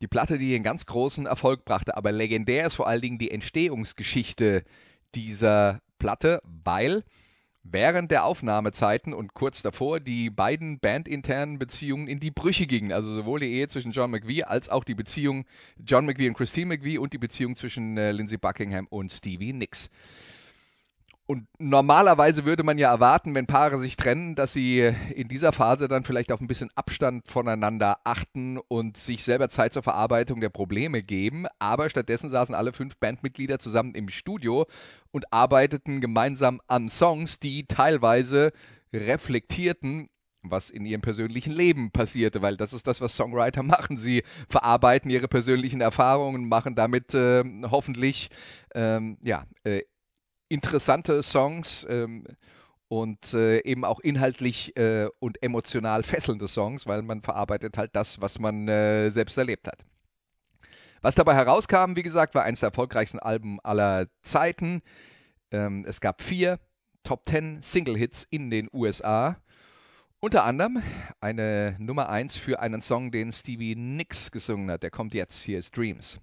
Die 0.01 0.07
Platte, 0.07 0.37
die 0.37 0.53
einen 0.53 0.63
ganz 0.63 0.85
großen 0.85 1.25
Erfolg 1.25 1.65
brachte, 1.65 1.97
aber 1.97 2.11
legendär 2.11 2.67
ist 2.67 2.75
vor 2.75 2.87
allen 2.87 3.01
Dingen 3.01 3.17
die 3.17 3.31
Entstehungsgeschichte 3.31 4.63
dieser 5.15 5.81
Platte, 5.97 6.39
weil 6.43 7.03
während 7.69 8.11
der 8.11 8.25
Aufnahmezeiten 8.25 9.13
und 9.13 9.33
kurz 9.33 9.61
davor 9.63 9.99
die 9.99 10.29
beiden 10.29 10.79
bandinternen 10.79 11.57
Beziehungen 11.57 12.07
in 12.07 12.19
die 12.19 12.31
Brüche 12.31 12.67
gingen. 12.67 12.91
Also 12.91 13.13
sowohl 13.13 13.39
die 13.39 13.51
Ehe 13.51 13.67
zwischen 13.67 13.91
John 13.91 14.11
McVie 14.11 14.43
als 14.43 14.69
auch 14.69 14.83
die 14.83 14.93
Beziehung 14.93 15.45
John 15.85 16.05
McVie 16.05 16.29
und 16.29 16.35
Christine 16.35 16.67
McVie 16.67 16.99
und 16.99 17.13
die 17.13 17.17
Beziehung 17.17 17.55
zwischen 17.55 17.97
äh, 17.97 18.11
Lindsey 18.11 18.37
Buckingham 18.37 18.85
und 18.87 19.11
Stevie 19.11 19.53
Nicks. 19.53 19.89
Und 21.27 21.47
normalerweise 21.57 22.45
würde 22.45 22.61
man 22.61 22.77
ja 22.77 22.91
erwarten, 22.91 23.33
wenn 23.33 23.47
Paare 23.47 23.79
sich 23.79 23.97
trennen, 23.97 24.35
dass 24.35 24.53
sie 24.53 24.93
in 25.15 25.27
dieser 25.27 25.51
Phase 25.53 25.87
dann 25.87 26.03
vielleicht 26.03 26.31
auf 26.31 26.39
ein 26.39 26.45
bisschen 26.47 26.69
Abstand 26.75 27.27
voneinander 27.27 27.97
achten 28.03 28.59
und 28.59 28.97
sich 28.97 29.23
selber 29.23 29.49
Zeit 29.49 29.73
zur 29.73 29.81
Verarbeitung 29.81 30.39
der 30.39 30.49
Probleme 30.49 31.01
geben. 31.01 31.47
Aber 31.57 31.89
stattdessen 31.89 32.29
saßen 32.29 32.53
alle 32.53 32.73
fünf 32.73 32.97
Bandmitglieder 32.97 33.57
zusammen 33.57 33.95
im 33.95 34.09
Studio 34.09 34.67
und 35.11 35.33
arbeiteten 35.33 35.99
gemeinsam 35.99 36.61
an 36.67 36.89
Songs, 36.89 37.39
die 37.39 37.65
teilweise 37.65 38.51
reflektierten, 38.93 40.09
was 40.43 40.69
in 40.69 40.85
ihrem 40.85 41.01
persönlichen 41.01 41.53
Leben 41.53 41.89
passierte, 41.89 42.43
weil 42.43 42.55
das 42.55 42.71
ist 42.71 42.85
das, 42.85 43.01
was 43.01 43.15
Songwriter 43.15 43.63
machen. 43.63 43.97
Sie 43.97 44.23
verarbeiten 44.47 45.09
ihre 45.09 45.27
persönlichen 45.27 45.81
Erfahrungen, 45.81 46.47
machen 46.47 46.75
damit 46.75 47.15
äh, 47.15 47.43
hoffentlich 47.63 48.29
ähm, 48.75 49.17
ja, 49.23 49.45
äh, 49.63 49.81
interessante 50.49 51.23
Songs 51.23 51.85
ähm, 51.89 52.25
und 52.87 53.33
äh, 53.33 53.59
eben 53.61 53.83
auch 53.83 53.99
inhaltlich 53.99 54.75
äh, 54.77 55.09
und 55.19 55.41
emotional 55.41 56.03
fesselnde 56.03 56.47
Songs, 56.47 56.85
weil 56.85 57.01
man 57.01 57.21
verarbeitet 57.21 57.77
halt 57.77 57.95
das, 57.95 58.21
was 58.21 58.39
man 58.39 58.67
äh, 58.67 59.09
selbst 59.09 59.37
erlebt 59.37 59.67
hat. 59.67 59.83
Was 61.01 61.15
dabei 61.15 61.35
herauskam, 61.35 61.95
wie 61.95 62.03
gesagt, 62.03 62.35
war 62.35 62.43
eines 62.43 62.61
der 62.61 62.69
erfolgreichsten 62.69 63.19
Alben 63.19 63.59
aller 63.61 64.07
Zeiten. 64.23 64.81
Ähm, 65.51 65.85
es 65.87 66.01
gab 66.01 66.21
vier 66.21 66.59
Top 67.03 67.25
Ten 67.25 67.61
Single-Hits 67.61 68.25
in 68.29 68.49
den 68.49 68.67
USA. 68.73 69.37
Unter 70.19 70.43
anderem 70.43 70.81
eine 71.21 71.75
Nummer 71.77 72.09
1 72.09 72.35
für 72.35 72.59
einen 72.59 72.81
Song, 72.81 73.11
den 73.11 73.31
Stevie 73.31 73.75
Nicks 73.75 74.31
gesungen 74.31 74.71
hat. 74.71 74.81
Der 74.81 74.89
kommt 74.89 75.13
jetzt. 75.13 75.43
Hier 75.43 75.59
ist 75.59 75.77
Dreams. 75.77 76.19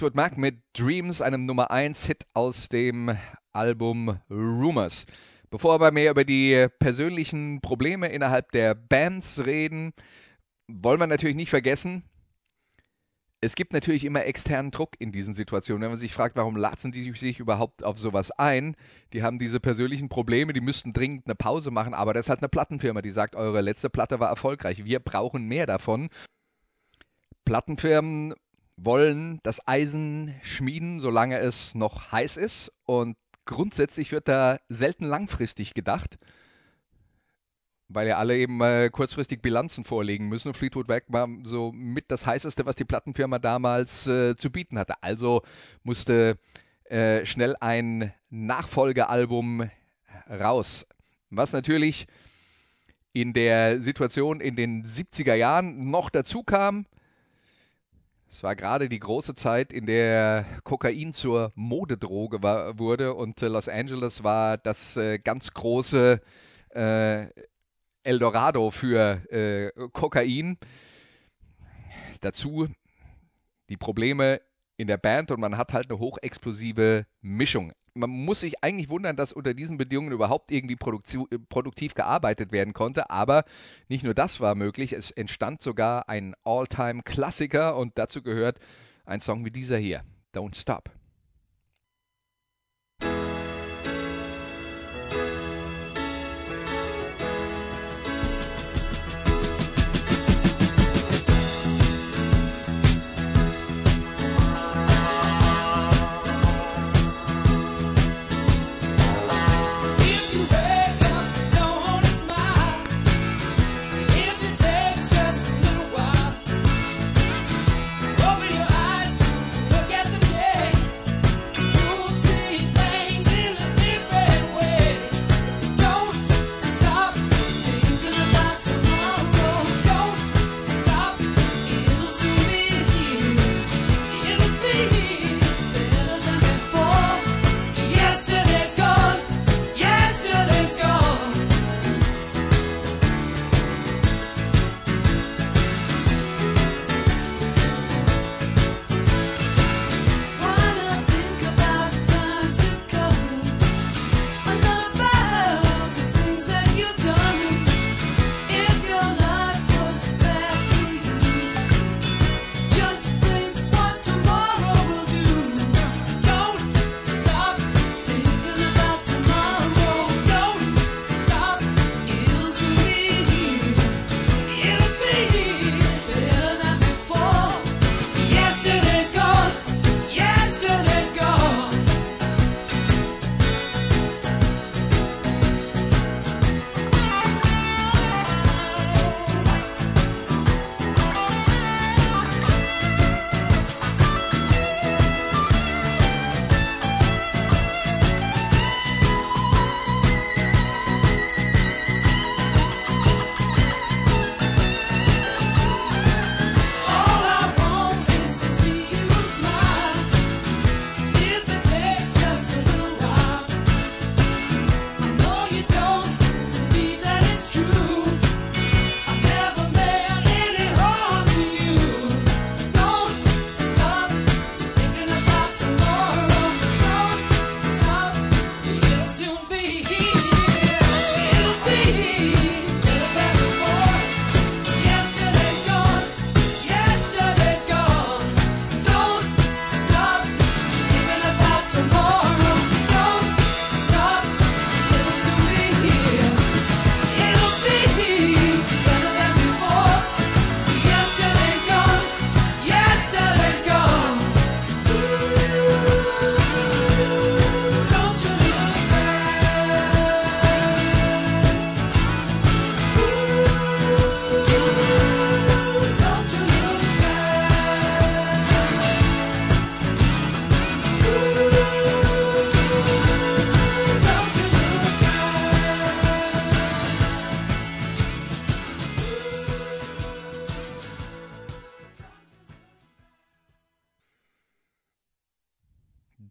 Fleetwood 0.00 0.16
Mac 0.16 0.38
mit 0.38 0.62
Dreams, 0.72 1.20
einem 1.20 1.44
Nummer 1.44 1.70
1 1.70 2.06
Hit 2.06 2.24
aus 2.32 2.70
dem 2.70 3.14
Album 3.52 4.18
Rumors. 4.30 5.04
Bevor 5.50 5.78
wir 5.78 5.90
mehr 5.90 6.12
über 6.12 6.24
die 6.24 6.68
persönlichen 6.78 7.60
Probleme 7.60 8.08
innerhalb 8.08 8.50
der 8.52 8.74
Bands 8.74 9.44
reden, 9.44 9.92
wollen 10.68 11.00
wir 11.00 11.06
natürlich 11.06 11.36
nicht 11.36 11.50
vergessen, 11.50 12.02
es 13.42 13.54
gibt 13.54 13.74
natürlich 13.74 14.06
immer 14.06 14.24
externen 14.24 14.70
Druck 14.70 14.92
in 14.98 15.12
diesen 15.12 15.34
Situationen. 15.34 15.82
Wenn 15.82 15.90
man 15.90 15.98
sich 15.98 16.14
fragt, 16.14 16.34
warum 16.34 16.56
lassen 16.56 16.92
die 16.92 17.12
sich 17.12 17.38
überhaupt 17.38 17.84
auf 17.84 17.98
sowas 17.98 18.30
ein? 18.30 18.76
Die 19.12 19.22
haben 19.22 19.38
diese 19.38 19.60
persönlichen 19.60 20.08
Probleme, 20.08 20.54
die 20.54 20.62
müssten 20.62 20.94
dringend 20.94 21.26
eine 21.26 21.34
Pause 21.34 21.70
machen, 21.70 21.92
aber 21.92 22.14
das 22.14 22.24
ist 22.24 22.30
halt 22.30 22.40
eine 22.40 22.48
Plattenfirma, 22.48 23.02
die 23.02 23.10
sagt, 23.10 23.36
eure 23.36 23.60
letzte 23.60 23.90
Platte 23.90 24.18
war 24.18 24.30
erfolgreich. 24.30 24.82
Wir 24.82 25.00
brauchen 25.00 25.44
mehr 25.44 25.66
davon. 25.66 26.08
Plattenfirmen 27.44 28.32
wollen 28.84 29.40
das 29.42 29.66
Eisen 29.66 30.34
schmieden, 30.42 31.00
solange 31.00 31.38
es 31.38 31.74
noch 31.74 32.12
heiß 32.12 32.36
ist. 32.36 32.72
Und 32.86 33.16
grundsätzlich 33.44 34.12
wird 34.12 34.28
da 34.28 34.58
selten 34.68 35.04
langfristig 35.04 35.74
gedacht, 35.74 36.18
weil 37.88 38.08
ja 38.08 38.18
alle 38.18 38.36
eben 38.36 38.60
äh, 38.60 38.88
kurzfristig 38.90 39.42
Bilanzen 39.42 39.84
vorlegen 39.84 40.28
müssen. 40.28 40.54
Fleetwood 40.54 40.88
Mac 40.88 41.04
war 41.08 41.28
so 41.42 41.72
mit 41.72 42.10
das 42.10 42.24
heißeste, 42.24 42.64
was 42.64 42.76
die 42.76 42.84
Plattenfirma 42.84 43.38
damals 43.38 44.06
äh, 44.06 44.36
zu 44.36 44.50
bieten 44.50 44.78
hatte. 44.78 44.94
Also 45.02 45.42
musste 45.82 46.38
äh, 46.84 47.26
schnell 47.26 47.56
ein 47.60 48.12
Nachfolgealbum 48.30 49.68
raus. 50.28 50.86
Was 51.30 51.52
natürlich 51.52 52.06
in 53.12 53.32
der 53.32 53.80
Situation 53.80 54.40
in 54.40 54.56
den 54.56 54.84
70er 54.84 55.34
Jahren 55.34 55.90
noch 55.90 56.10
dazu 56.10 56.44
kam, 56.44 56.86
es 58.30 58.42
war 58.42 58.54
gerade 58.54 58.88
die 58.88 59.00
große 59.00 59.34
Zeit, 59.34 59.72
in 59.72 59.86
der 59.86 60.46
Kokain 60.62 61.12
zur 61.12 61.52
Modedroge 61.56 62.42
war, 62.42 62.78
wurde 62.78 63.14
und 63.14 63.42
äh, 63.42 63.48
Los 63.48 63.68
Angeles 63.68 64.22
war 64.22 64.56
das 64.56 64.96
äh, 64.96 65.18
ganz 65.18 65.52
große 65.52 66.20
äh, 66.70 67.26
Eldorado 68.04 68.70
für 68.70 69.20
äh, 69.30 69.72
Kokain. 69.92 70.58
Dazu 72.20 72.68
die 73.68 73.76
Probleme 73.76 74.40
in 74.80 74.88
der 74.88 74.96
Band 74.96 75.30
und 75.30 75.40
man 75.40 75.56
hat 75.56 75.72
halt 75.72 75.90
eine 75.90 75.98
hochexplosive 75.98 77.06
Mischung 77.20 77.72
man 77.94 78.10
muss 78.10 78.40
sich 78.40 78.62
eigentlich 78.62 78.88
wundern, 78.88 79.16
dass 79.16 79.32
unter 79.32 79.54
diesen 79.54 79.76
Bedingungen 79.76 80.12
überhaupt 80.12 80.50
irgendwie 80.50 80.76
produktiv 80.76 81.94
gearbeitet 81.94 82.52
werden 82.52 82.72
konnte. 82.72 83.10
Aber 83.10 83.44
nicht 83.88 84.04
nur 84.04 84.14
das 84.14 84.40
war 84.40 84.54
möglich, 84.54 84.92
es 84.92 85.10
entstand 85.10 85.62
sogar 85.62 86.08
ein 86.08 86.34
All-Time-Klassiker 86.44 87.76
und 87.76 87.98
dazu 87.98 88.22
gehört 88.22 88.58
ein 89.04 89.20
Song 89.20 89.44
wie 89.44 89.50
dieser 89.50 89.78
hier, 89.78 90.02
Don't 90.34 90.56
Stop. 90.56 90.99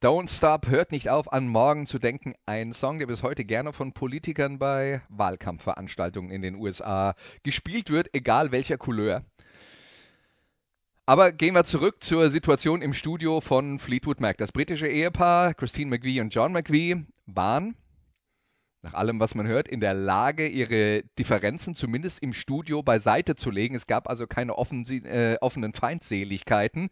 Don't 0.10 0.36
Stop 0.36 0.66
hört 0.66 0.92
nicht 0.92 1.08
auf, 1.08 1.32
an 1.32 1.48
morgen 1.48 1.86
zu 1.86 2.00
denken. 2.00 2.34
Ein 2.48 2.74
Song, 2.74 2.98
der 2.98 3.06
bis 3.06 3.22
heute 3.22 3.46
gerne 3.46 3.74
von 3.74 3.94
Politikern 3.94 4.58
bei 4.58 5.04
Wahlkampfveranstaltungen 5.10 6.32
in 6.32 6.42
den 6.42 6.56
USA 6.56 7.14
gespielt 7.44 7.92
wird, 7.92 8.10
egal 8.16 8.52
welcher 8.52 8.80
Couleur. 8.80 9.24
Aber 11.06 11.32
gehen 11.32 11.54
wir 11.54 11.64
zurück 11.64 12.04
zur 12.04 12.32
Situation 12.32 12.82
im 12.82 12.96
Studio 12.96 13.40
von 13.40 13.78
Fleetwood 13.78 14.20
Mac. 14.20 14.38
Das 14.38 14.52
britische 14.52 14.88
Ehepaar, 14.88 15.54
Christine 15.54 15.92
McVie 15.92 16.22
und 16.22 16.34
John 16.34 16.54
McVie, 16.54 17.06
waren, 17.28 17.76
nach 18.82 18.96
allem, 18.96 19.20
was 19.20 19.36
man 19.36 19.46
hört, 19.46 19.68
in 19.68 19.80
der 19.80 19.94
Lage, 19.94 20.48
ihre 20.48 21.04
Differenzen 21.20 21.76
zumindest 21.76 22.24
im 22.24 22.34
Studio 22.34 22.82
beiseite 22.82 23.36
zu 23.36 23.52
legen. 23.52 23.76
Es 23.76 23.86
gab 23.86 24.10
also 24.10 24.26
keine 24.26 24.58
offen, 24.58 24.88
äh, 25.06 25.38
offenen 25.40 25.74
Feindseligkeiten. 25.74 26.90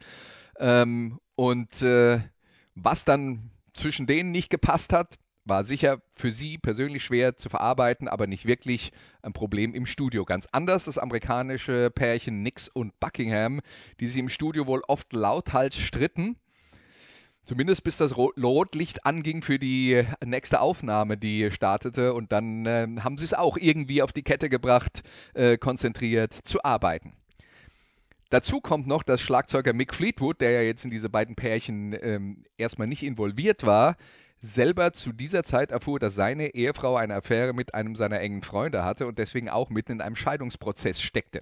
Ähm, 0.59 1.19
und 1.33 1.81
äh, 1.81 2.19
was 2.77 3.05
dann 3.05 3.49
zwischen 3.73 4.07
denen 4.07 4.31
nicht 4.31 4.49
gepasst 4.49 4.93
hat, 4.93 5.15
war 5.45 5.63
sicher 5.63 6.01
für 6.15 6.31
sie 6.31 6.57
persönlich 6.57 7.03
schwer 7.03 7.37
zu 7.37 7.49
verarbeiten, 7.49 8.07
aber 8.07 8.27
nicht 8.27 8.45
wirklich 8.45 8.91
ein 9.21 9.33
Problem 9.33 9.73
im 9.73 9.85
Studio. 9.85 10.25
Ganz 10.25 10.47
anders 10.51 10.85
das 10.85 10.97
amerikanische 10.97 11.89
Pärchen 11.89 12.43
Nix 12.43 12.67
und 12.67 12.99
Buckingham, 12.99 13.61
die 13.99 14.07
sich 14.07 14.17
im 14.17 14.29
Studio 14.29 14.67
wohl 14.67 14.81
oft 14.87 15.13
lauthals 15.13 15.77
stritten. 15.77 16.37
Zumindest 17.45 17.85
bis 17.85 17.95
das 17.95 18.17
Rotlicht 18.17 19.05
anging 19.05 19.41
für 19.41 19.57
die 19.57 20.03
nächste 20.25 20.59
Aufnahme, 20.59 21.17
die 21.17 21.49
startete. 21.49 22.13
Und 22.13 22.33
dann 22.33 22.65
äh, 22.65 22.87
haben 22.99 23.17
sie 23.17 23.23
es 23.23 23.33
auch 23.33 23.55
irgendwie 23.55 24.01
auf 24.01 24.11
die 24.11 24.23
Kette 24.23 24.49
gebracht, 24.49 25.01
äh, 25.33 25.57
konzentriert 25.57 26.33
zu 26.43 26.61
arbeiten. 26.65 27.13
Dazu 28.29 28.59
kommt 28.59 28.87
noch, 28.87 29.03
dass 29.03 29.21
Schlagzeuger 29.21 29.73
Mick 29.73 29.93
Fleetwood, 29.93 30.41
der 30.41 30.51
ja 30.51 30.61
jetzt 30.61 30.83
in 30.83 30.91
diese 30.91 31.09
beiden 31.09 31.35
Pärchen 31.35 31.95
ähm, 32.01 32.43
erstmal 32.57 32.87
nicht 32.87 33.03
involviert 33.03 33.65
war, 33.65 33.95
selber 34.41 34.93
zu 34.93 35.13
dieser 35.13 35.43
Zeit 35.43 35.71
erfuhr, 35.71 35.99
dass 35.99 36.15
seine 36.15 36.53
Ehefrau 36.53 36.95
eine 36.95 37.15
Affäre 37.15 37.53
mit 37.53 37.73
einem 37.73 37.95
seiner 37.95 38.19
engen 38.19 38.41
Freunde 38.41 38.83
hatte 38.83 39.07
und 39.07 39.17
deswegen 39.17 39.49
auch 39.49 39.69
mitten 39.69 39.93
in 39.93 40.01
einem 40.01 40.15
Scheidungsprozess 40.15 41.01
steckte. 41.01 41.41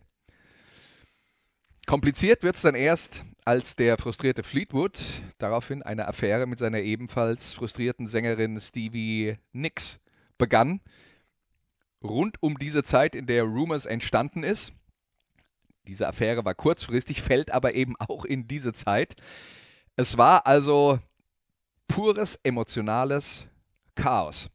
Kompliziert 1.86 2.42
wird 2.42 2.56
es 2.56 2.64
dann 2.64 2.74
erst, 2.74 3.24
als 3.44 3.76
der 3.76 3.98
frustrierte 3.98 4.44
Fleetwood 4.44 5.00
daraufhin 5.38 5.84
eine 5.84 6.08
Affäre 6.08 6.48
mit 6.48 6.58
seiner 6.58 6.80
ebenfalls 6.80 7.54
frustrierten 7.54 8.08
Sängerin 8.08 8.60
Stevie 8.60 9.38
Nicks 9.52 10.00
begann. 10.38 10.82
Rund 12.04 12.42
um 12.42 12.58
diese 12.58 12.84
Zeit, 12.84 13.16
in 13.16 13.28
der 13.28 13.44
Rumors 13.44 13.86
entstanden 13.86 14.44
ist. 14.44 14.74
Diese 15.86 16.08
Affäre 16.08 16.46
war 16.46 16.56
kurzfristig, 16.56 17.22
fällt 17.22 17.52
aber 17.52 17.76
eben 17.76 17.96
auch 17.98 18.26
in 18.26 18.48
diese 18.48 18.74
Zeit. 18.74 19.16
Es 19.96 20.18
war 20.18 20.46
also 20.46 21.00
pures 21.88 22.40
emotionales 22.44 23.48
Chaos. 23.96 24.50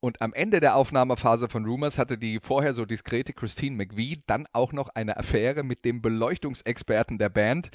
Und 0.00 0.20
am 0.20 0.34
Ende 0.34 0.60
der 0.60 0.76
Aufnahmephase 0.76 1.48
von 1.48 1.64
Rumors 1.64 1.98
hatte 1.98 2.18
die 2.18 2.38
vorher 2.40 2.74
so 2.74 2.84
diskrete 2.84 3.32
Christine 3.32 3.76
McVie 3.76 4.22
dann 4.26 4.46
auch 4.52 4.72
noch 4.72 4.88
eine 4.90 5.16
Affäre 5.16 5.62
mit 5.62 5.84
dem 5.84 6.02
Beleuchtungsexperten 6.02 7.18
der 7.18 7.30
Band. 7.30 7.70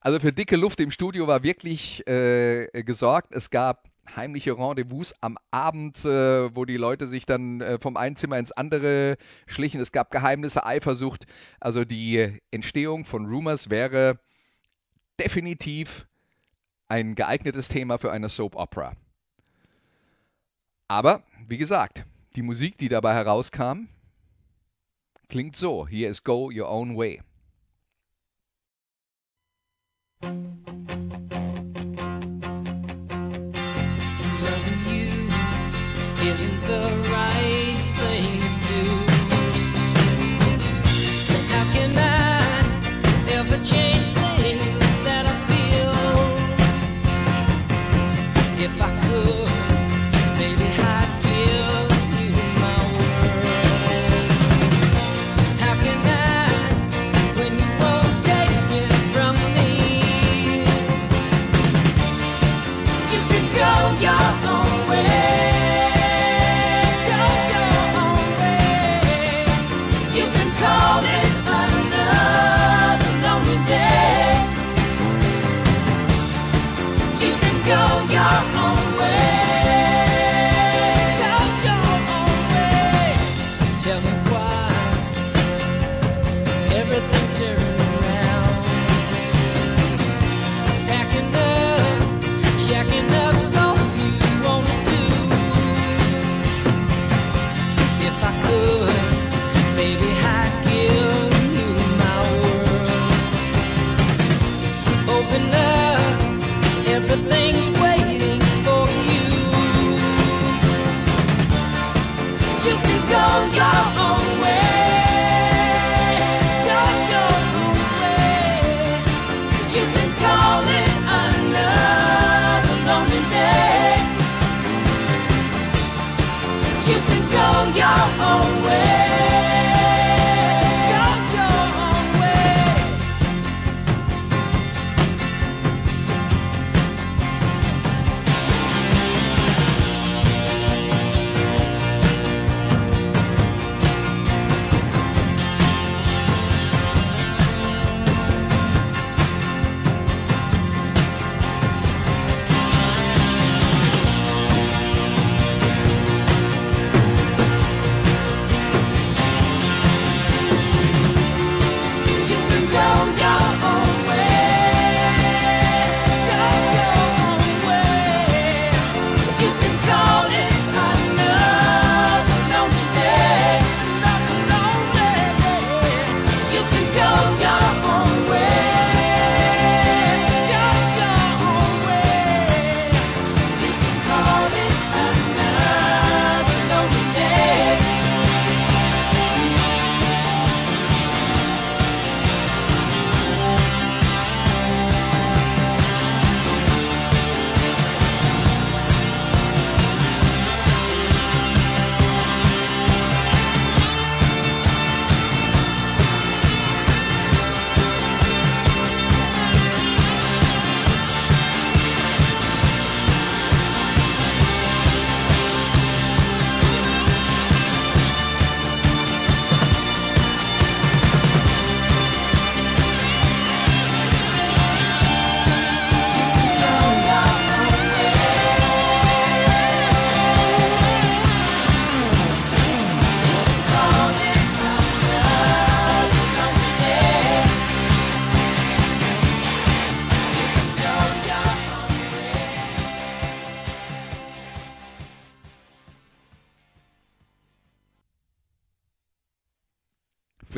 Also 0.00 0.18
für 0.18 0.32
dicke 0.32 0.56
Luft 0.56 0.80
im 0.80 0.90
Studio 0.90 1.26
war 1.26 1.42
wirklich 1.42 2.06
äh, 2.08 2.66
gesorgt. 2.82 3.34
Es 3.34 3.50
gab 3.50 3.88
heimliche 4.14 4.56
Rendezvous 4.56 5.14
am 5.20 5.38
Abend, 5.50 6.04
äh, 6.04 6.54
wo 6.54 6.64
die 6.64 6.76
Leute 6.76 7.06
sich 7.06 7.26
dann 7.26 7.60
äh, 7.60 7.78
vom 7.78 7.96
einen 7.96 8.16
Zimmer 8.16 8.38
ins 8.38 8.52
andere 8.52 9.16
schlichen. 9.46 9.80
Es 9.80 9.92
gab 9.92 10.10
Geheimnisse, 10.10 10.64
Eifersucht. 10.64 11.26
Also 11.60 11.84
die 11.84 12.40
Entstehung 12.50 13.04
von 13.04 13.26
Rumors 13.26 13.70
wäre 13.70 14.18
definitiv 15.18 16.06
ein 16.88 17.14
geeignetes 17.14 17.68
Thema 17.68 17.98
für 17.98 18.12
eine 18.12 18.28
Soap 18.28 18.54
Opera. 18.54 18.92
Aber, 20.88 21.22
wie 21.48 21.58
gesagt, 21.58 22.04
die 22.36 22.42
Musik, 22.42 22.78
die 22.78 22.88
dabei 22.88 23.14
herauskam, 23.14 23.88
klingt 25.28 25.56
so. 25.56 25.88
Hier 25.88 26.10
ist 26.10 26.24
Go 26.24 26.50
Your 26.54 26.70
Own 26.70 26.96
Way. 26.96 27.22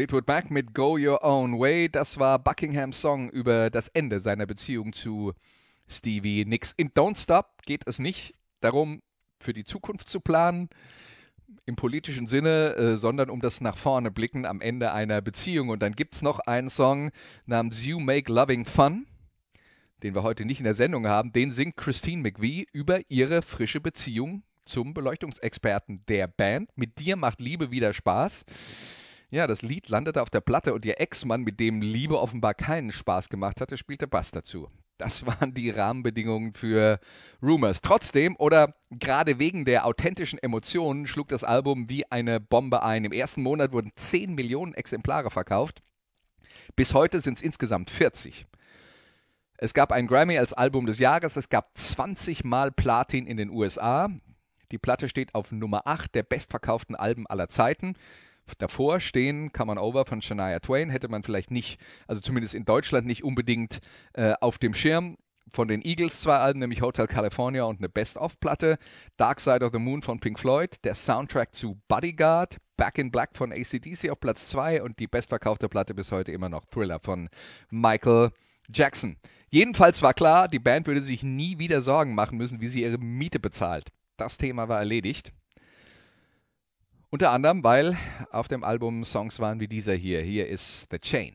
Fleetwood 0.09 0.27
Mac 0.27 0.51
mit 0.51 0.75
Go 0.75 0.97
Your 0.97 1.23
Own 1.23 1.59
Way. 1.59 1.91
Das 1.91 2.19
war 2.19 2.39
Buckinghams 2.39 2.99
Song 2.99 3.29
über 3.29 3.69
das 3.69 3.89
Ende 3.89 4.21
seiner 4.21 4.47
Beziehung 4.47 4.95
zu 4.95 5.35
Stevie 5.87 6.47
Nicks. 6.47 6.73
In 6.79 6.89
Don't 6.89 7.23
Stop 7.23 7.61
geht 7.67 7.87
es 7.87 7.99
nicht 7.99 8.33
darum, 8.63 9.03
für 9.39 9.53
die 9.53 9.65
Zukunft 9.65 10.09
zu 10.09 10.21
planen, 10.21 10.71
im 11.67 11.77
politischen 11.77 12.27
Sinne, 12.27 12.75
äh, 12.77 12.97
sondern 12.97 13.29
um 13.29 13.43
das 13.43 13.61
nach 13.61 13.77
vorne 13.77 14.11
blicken 14.11 14.47
am 14.47 14.63
Ende 14.63 14.93
einer 14.93 15.21
Beziehung. 15.21 15.69
Und 15.69 15.83
dann 15.83 15.93
gibt 15.93 16.15
es 16.15 16.23
noch 16.23 16.39
einen 16.39 16.71
Song 16.71 17.11
namens 17.45 17.85
You 17.85 18.01
Make 18.01 18.33
Loving 18.33 18.65
Fun, 18.65 19.07
den 20.03 20.15
wir 20.15 20.23
heute 20.23 20.47
nicht 20.47 20.61
in 20.61 20.65
der 20.65 20.73
Sendung 20.73 21.07
haben. 21.07 21.35
Den 21.35 21.51
singt 21.51 21.77
Christine 21.77 22.23
McVie 22.23 22.67
über 22.73 23.01
ihre 23.11 23.43
frische 23.43 23.83
Beziehung 23.83 24.43
zum 24.65 24.95
Beleuchtungsexperten 24.95 26.07
der 26.09 26.29
Band. 26.29 26.71
Mit 26.77 26.99
dir 26.99 27.17
macht 27.17 27.43
Liebe 27.43 27.71
wieder 27.71 27.93
Spaß. 27.93 28.47
Ja, 29.31 29.47
das 29.47 29.61
Lied 29.61 29.91
landete 29.91 30.23
auf 30.23 30.31
der 30.31 30.41
Platte 30.41 30.73
und 30.73 30.87
ihr 30.87 31.01
Ex-Mann, 31.01 31.43
mit 31.43 31.61
dem 31.61 31.83
Liebe 31.83 32.19
offenbar 32.19 32.55
keinen 32.55 32.93
Spaß 32.93 33.29
gemacht 33.29 33.61
hatte, 33.61 33.77
spielte 33.77 34.09
Bass 34.09 34.31
dazu. 34.31 34.69
Das 34.97 35.27
waren 35.27 35.53
die 35.53 35.69
Rahmenbedingungen 35.69 36.55
für 36.55 36.99
Rumors. 37.43 37.83
Trotzdem 37.83 38.37
oder 38.37 38.75
gerade 38.91 39.39
wegen 39.39 39.67
der 39.67 39.85
authentischen 39.85 40.39
Emotionen 40.39 41.07
schlug 41.07 41.29
das 41.29 41.45
Album 41.45 41.91
wie 41.91 42.11
eine 42.11 42.41
Bombe 42.41 42.83
ein. 42.83 43.05
Im 43.05 43.13
ersten 43.13 43.43
Monat 43.43 43.73
wurden 43.73 43.93
10 43.97 44.35
Millionen 44.35 44.73
Exemplare 44.73 45.31
verkauft. 45.31 45.83
Bis 46.75 46.95
heute 46.95 47.21
sind 47.21 47.37
es 47.37 47.43
insgesamt 47.43 47.91
40. 47.91 48.47
Es 49.59 49.75
gab 49.75 49.93
einen 49.93 50.09
Grammy 50.09 50.39
als 50.39 50.55
Album 50.55 50.87
des 50.87 50.99
Jahres. 51.01 51.37
Es 51.37 51.51
gab 51.51 51.77
20 51.77 52.45
Mal 52.45 52.73
Platin 52.73 53.27
in 53.27 53.37
den 53.37 53.51
USA. 53.51 54.09
Die 54.71 54.79
Platte 54.79 55.09
steht 55.09 55.35
auf 55.35 55.53
Nummer 55.53 55.87
8 55.87 56.15
der 56.15 56.23
bestverkauften 56.23 56.97
Alben 56.97 57.27
aller 57.27 57.49
Zeiten. 57.49 57.95
Davor 58.55 59.01
stehen 59.01 59.53
Come 59.53 59.73
On 59.73 59.79
Over 59.79 60.05
von 60.05 60.23
Shania 60.23 60.61
Twain, 60.61 60.91
hätte 60.91 61.09
man 61.09 61.23
vielleicht 61.23 61.51
nicht, 61.51 61.81
also 62.07 62.21
zumindest 62.21 62.55
in 62.55 62.65
Deutschland 62.65 63.07
nicht 63.07 63.25
unbedingt 63.25 63.79
äh, 64.15 64.35
auf 64.41 64.59
dem 64.59 64.75
Schirm. 64.75 65.17
Von 65.51 65.69
den 65.69 65.83
Eagles 65.83 66.21
zwei 66.21 66.37
Alben, 66.37 66.61
nämlich 66.61 66.83
Hotel 66.83 67.07
California 67.07 67.65
und 67.65 67.79
eine 67.79 67.89
Best-of-Platte. 67.89 68.77
Dark 69.17 69.41
Side 69.41 69.65
of 69.65 69.73
the 69.73 69.79
Moon 69.79 70.03
von 70.03 70.21
Pink 70.21 70.39
Floyd, 70.39 70.77
der 70.85 70.95
Soundtrack 70.95 71.55
zu 71.55 71.81
Bodyguard, 71.89 72.59
Back 72.77 72.99
in 72.99 73.11
Black 73.11 73.31
von 73.35 73.51
ACDC 73.53 74.11
auf 74.11 74.21
Platz 74.21 74.49
2 74.49 74.83
und 74.83 74.99
die 74.99 75.07
bestverkaufte 75.07 75.69
Platte 75.69 75.95
bis 75.95 76.13
heute 76.13 76.33
immer 76.33 76.51
noch 76.51 76.67
Thriller 76.67 77.01
von 77.01 77.31
Michael 77.71 78.31
Jackson. 78.73 79.17
Jedenfalls 79.51 80.03
war 80.03 80.13
klar, 80.13 80.49
die 80.49 80.59
Band 80.59 80.87
würde 80.87 81.01
sich 81.01 81.23
nie 81.23 81.59
wieder 81.59 81.81
Sorgen 81.81 82.15
machen 82.15 82.37
müssen, 82.37 82.61
wie 82.61 82.69
sie 82.69 82.83
ihre 82.83 82.99
Miete 82.99 83.41
bezahlt. 83.41 83.89
Das 84.19 84.37
Thema 84.37 84.69
war 84.69 84.79
erledigt. 84.79 85.33
Unter 87.11 87.31
anderem, 87.31 87.65
weil 87.65 87.97
auf 88.31 88.49
dem 88.49 88.63
Album 88.63 89.03
Songs 89.03 89.41
waren 89.41 89.61
wie 89.61 89.67
dieser 89.67 89.95
hier. 89.95 90.21
Hier 90.21 90.47
ist 90.47 90.87
The 90.91 90.99
Chain. 90.99 91.33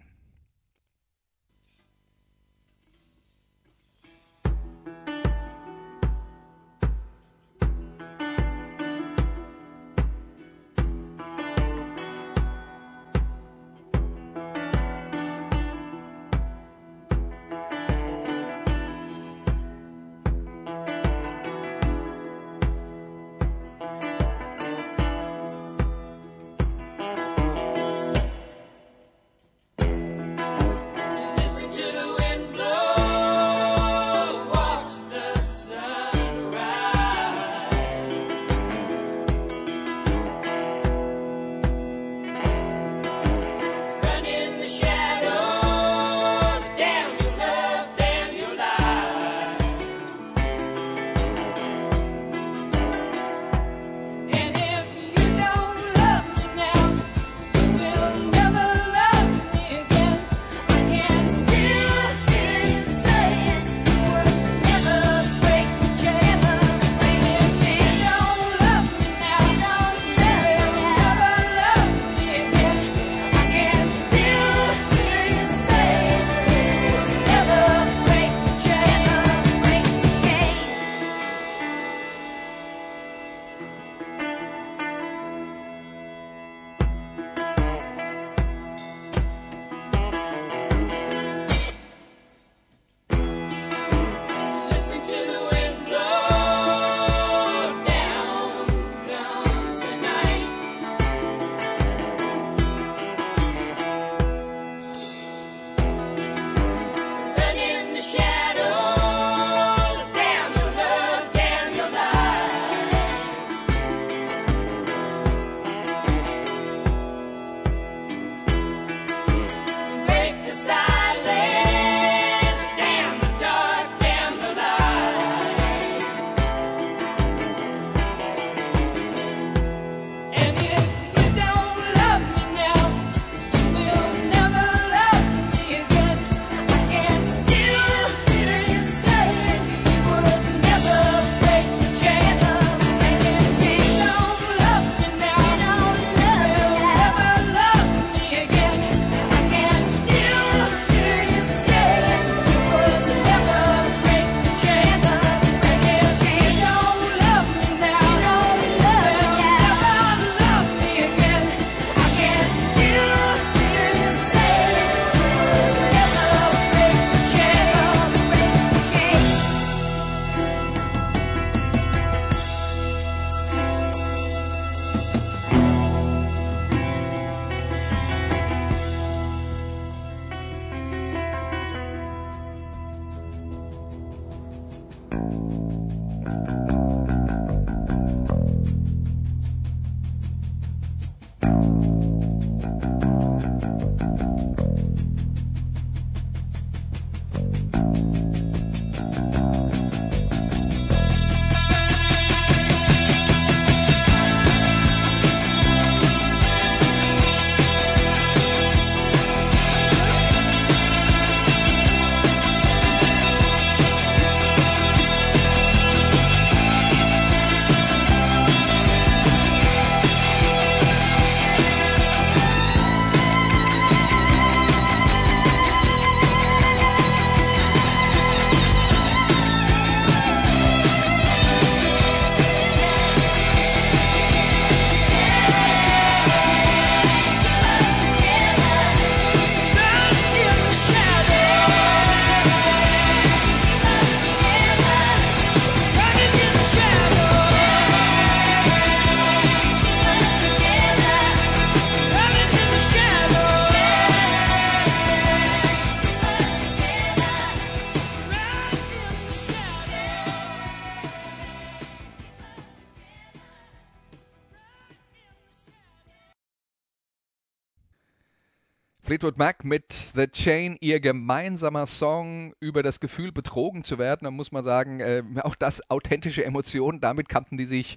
Fleetwood 269.24 269.38
Mac 269.38 269.64
mit 269.64 269.94
The 270.16 270.28
Chain, 270.28 270.78
ihr 270.82 271.00
gemeinsamer 271.00 271.86
Song 271.86 272.54
über 272.60 272.84
das 272.84 273.00
Gefühl, 273.00 273.32
betrogen 273.32 273.86
zu 273.86 273.98
werden. 273.98 274.26
Da 274.26 274.32
muss 274.32 274.52
man 274.52 274.66
sagen, 274.66 275.00
äh, 275.00 275.24
auch 275.44 275.56
das 275.56 275.90
authentische 275.90 276.44
Emotionen, 276.44 277.00
damit 277.00 277.30
kannten 277.30 277.58
die 277.58 277.66
sich 277.66 277.96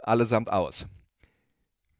allesamt 0.00 0.50
aus. 0.50 0.88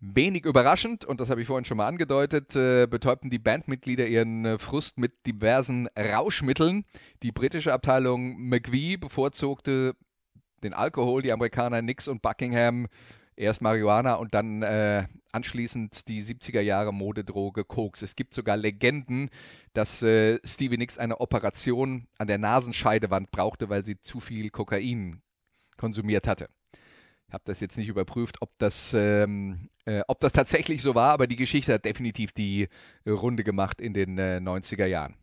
Wenig 0.01 0.45
überraschend, 0.45 1.05
und 1.05 1.20
das 1.20 1.30
habe 1.30 1.40
ich 1.40 1.47
vorhin 1.47 1.64
schon 1.64 1.76
mal 1.76 1.86
angedeutet, 1.86 2.57
äh, 2.57 2.88
betäubten 2.88 3.30
die 3.30 3.38
Bandmitglieder 3.38 4.09
ihren 4.09 4.45
äh, 4.45 4.59
Frust 4.59 4.99
mit 4.99 5.24
diversen 5.24 5.86
Rauschmitteln. 5.97 6.84
Die 7.22 7.30
britische 7.30 7.72
Abteilung 7.72 8.40
McVie 8.40 8.97
bevorzugte 8.97 9.95
den 10.64 10.74
Alkohol, 10.74 11.22
die 11.22 11.32
Amerikaner 11.32 11.80
Nix 11.80 12.09
und 12.09 12.22
Buckingham 12.22 12.88
erst 13.36 13.62
Marihuana 13.62 14.14
und 14.14 14.34
dann 14.34 14.62
äh, 14.62 15.07
anschließend 15.33 16.09
die 16.09 16.22
70er 16.22 16.61
Jahre 16.61 16.93
Modedroge 16.93 17.64
Koks. 17.64 18.03
Es 18.03 18.14
gibt 18.16 18.35
sogar 18.35 18.57
Legenden, 18.57 19.30
dass 19.72 20.03
äh, 20.03 20.39
Stevie 20.45 20.78
Nicks 20.78 20.99
eine 20.99 21.20
Operation 21.20 22.07
an 22.18 22.28
der 22.28 22.39
Nasenscheidewand 22.39 23.30
brauchte, 23.30 23.68
weil 23.68 23.85
sie 23.85 24.01
zu 24.03 24.20
viel 24.20 24.51
Kokain 24.51 25.22
konsumiert 25.76 26.28
hatte. 26.28 26.49
Ich 27.28 27.35
habe 27.35 27.45
das 27.47 27.61
jetzt 27.61 27.78
nicht 27.78 27.89
überprüft, 27.89 28.43
ob 28.43 28.51
das, 28.59 28.93
ähm, 28.95 29.70
äh, 29.87 30.03
ob 30.07 30.20
das 30.20 30.33
tatsächlich 30.33 30.83
so 30.83 30.95
war, 30.95 31.12
aber 31.12 31.26
die 31.26 31.37
Geschichte 31.37 31.72
hat 31.72 31.87
definitiv 31.87 32.33
die 32.33 32.68
Runde 33.07 33.43
gemacht 33.43 33.80
in 33.80 33.95
den 33.95 34.18
äh, 34.18 34.39
90er 34.43 34.85
Jahren. 34.85 35.16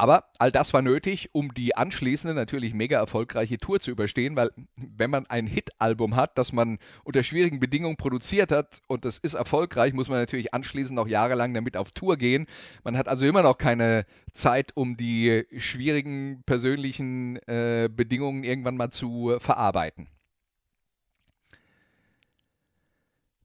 Aber 0.00 0.24
all 0.38 0.50
das 0.50 0.72
war 0.72 0.80
nötig, 0.80 1.28
um 1.32 1.52
die 1.52 1.76
anschließende 1.76 2.32
natürlich 2.34 2.72
mega 2.72 2.98
erfolgreiche 2.98 3.58
Tour 3.58 3.80
zu 3.80 3.90
überstehen, 3.90 4.34
weil 4.34 4.50
wenn 4.74 5.10
man 5.10 5.26
ein 5.26 5.46
Hit-Album 5.46 6.16
hat, 6.16 6.38
das 6.38 6.54
man 6.54 6.78
unter 7.04 7.22
schwierigen 7.22 7.60
Bedingungen 7.60 7.98
produziert 7.98 8.50
hat 8.50 8.80
und 8.86 9.04
das 9.04 9.18
ist 9.18 9.34
erfolgreich, 9.34 9.92
muss 9.92 10.08
man 10.08 10.16
natürlich 10.16 10.54
anschließend 10.54 10.96
noch 10.96 11.06
jahrelang 11.06 11.52
damit 11.52 11.76
auf 11.76 11.90
Tour 11.90 12.16
gehen. 12.16 12.46
Man 12.82 12.96
hat 12.96 13.08
also 13.08 13.26
immer 13.26 13.42
noch 13.42 13.58
keine 13.58 14.06
Zeit, 14.32 14.74
um 14.74 14.96
die 14.96 15.44
schwierigen 15.58 16.44
persönlichen 16.46 17.36
äh, 17.46 17.90
Bedingungen 17.94 18.42
irgendwann 18.42 18.78
mal 18.78 18.88
zu 18.88 19.36
verarbeiten. 19.38 20.08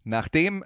Nachdem 0.05 0.63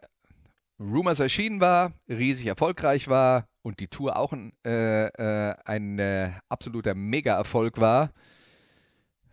Rumors 0.80 1.20
erschienen 1.20 1.60
war, 1.62 1.94
riesig 2.08 2.46
erfolgreich 2.46 3.08
war, 3.08 3.48
und 3.62 3.80
die 3.80 3.88
Tour 3.88 4.18
auch 4.18 4.34
ein, 4.34 4.54
äh, 4.66 5.06
äh, 5.06 5.56
ein 5.66 6.00
äh, 6.00 6.32
absoluter 6.50 6.96
Mega-Erfolg 6.96 7.80
war, 7.80 8.12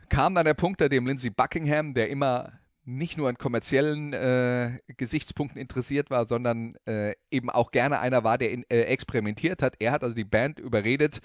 kam 0.08 0.34
dann 0.34 0.44
der 0.44 0.54
Punkt, 0.54 0.82
an 0.82 0.90
dem 0.90 1.06
Lindsey 1.06 1.30
Buckingham, 1.30 1.94
der 1.94 2.10
immer 2.10 2.52
nicht 2.84 3.18
nur 3.18 3.28
an 3.28 3.36
kommerziellen 3.36 4.12
äh, 4.12 4.78
Gesichtspunkten 4.96 5.60
interessiert 5.60 6.08
war, 6.10 6.24
sondern 6.24 6.76
äh, 6.86 7.14
eben 7.30 7.50
auch 7.50 7.72
gerne 7.72 7.98
einer 7.98 8.22
war, 8.22 8.38
der 8.38 8.52
in, 8.52 8.64
äh, 8.70 8.82
experimentiert 8.82 9.60
hat. 9.60 9.74
Er 9.80 9.90
hat 9.90 10.04
also 10.04 10.14
die 10.14 10.24
Band 10.24 10.60
überredet, 10.60 11.18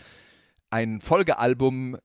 ein 0.71 1.01
Folgealbum 1.01 1.97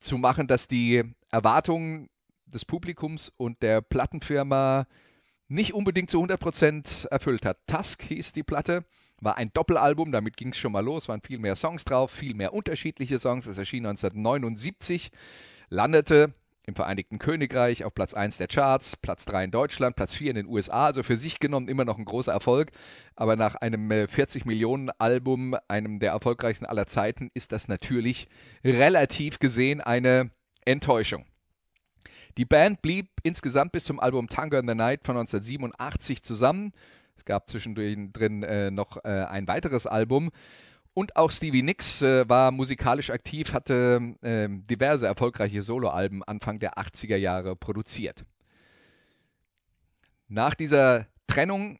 zu 0.00 0.18
machen, 0.18 0.46
das 0.46 0.68
die 0.68 1.04
Erwartungen 1.30 2.10
des 2.44 2.66
Publikums 2.66 3.32
und 3.38 3.62
der 3.62 3.80
Plattenfirma 3.80 4.86
nicht 5.48 5.72
unbedingt 5.72 6.10
zu 6.10 6.22
100% 6.22 7.08
erfüllt 7.08 7.46
hat. 7.46 7.58
Tusk 7.66 8.02
hieß 8.02 8.32
die 8.32 8.42
Platte 8.42 8.84
war 9.20 9.36
ein 9.36 9.52
Doppelalbum, 9.52 10.12
damit 10.12 10.36
ging 10.36 10.50
es 10.50 10.58
schon 10.58 10.72
mal 10.72 10.84
los, 10.84 11.08
waren 11.08 11.20
viel 11.22 11.38
mehr 11.38 11.56
Songs 11.56 11.84
drauf, 11.84 12.10
viel 12.10 12.34
mehr 12.34 12.52
unterschiedliche 12.52 13.18
Songs. 13.18 13.46
Es 13.46 13.58
erschien 13.58 13.86
1979, 13.86 15.10
landete 15.68 16.34
im 16.66 16.74
Vereinigten 16.74 17.18
Königreich 17.18 17.84
auf 17.84 17.94
Platz 17.94 18.12
1 18.12 18.38
der 18.38 18.48
Charts, 18.48 18.96
Platz 18.96 19.24
3 19.24 19.44
in 19.44 19.50
Deutschland, 19.52 19.94
Platz 19.94 20.14
4 20.14 20.30
in 20.30 20.36
den 20.36 20.46
USA, 20.46 20.86
also 20.86 21.04
für 21.04 21.16
sich 21.16 21.38
genommen 21.38 21.68
immer 21.68 21.84
noch 21.84 21.96
ein 21.96 22.04
großer 22.04 22.32
Erfolg. 22.32 22.72
Aber 23.14 23.36
nach 23.36 23.54
einem 23.54 24.08
40 24.08 24.42
äh, 24.44 24.48
Millionen 24.48 24.90
Album, 24.98 25.56
einem 25.68 26.00
der 26.00 26.10
erfolgreichsten 26.10 26.66
aller 26.66 26.86
Zeiten, 26.86 27.30
ist 27.34 27.52
das 27.52 27.68
natürlich 27.68 28.28
relativ 28.64 29.38
gesehen 29.38 29.80
eine 29.80 30.30
Enttäuschung. 30.64 31.24
Die 32.36 32.44
Band 32.44 32.82
blieb 32.82 33.08
insgesamt 33.22 33.72
bis 33.72 33.84
zum 33.84 33.98
Album 33.98 34.28
Tango 34.28 34.58
in 34.58 34.68
the 34.68 34.74
Night 34.74 35.06
von 35.06 35.16
1987 35.16 36.22
zusammen. 36.22 36.72
Gab 37.26 37.50
zwischendurch 37.50 37.96
drin 38.12 38.42
äh, 38.42 38.70
noch 38.70 39.04
äh, 39.04 39.08
ein 39.08 39.46
weiteres 39.46 39.86
Album. 39.86 40.30
Und 40.94 41.14
auch 41.16 41.30
Stevie 41.30 41.62
Nicks 41.62 42.00
äh, 42.00 42.26
war 42.26 42.50
musikalisch 42.52 43.10
aktiv, 43.10 43.52
hatte 43.52 44.14
ähm, 44.22 44.66
diverse 44.66 45.06
erfolgreiche 45.06 45.60
Soloalben 45.60 46.22
Anfang 46.22 46.58
der 46.58 46.78
80er 46.78 47.16
Jahre 47.16 47.54
produziert. 47.54 48.24
Nach 50.28 50.54
dieser 50.54 51.06
Trennung 51.26 51.78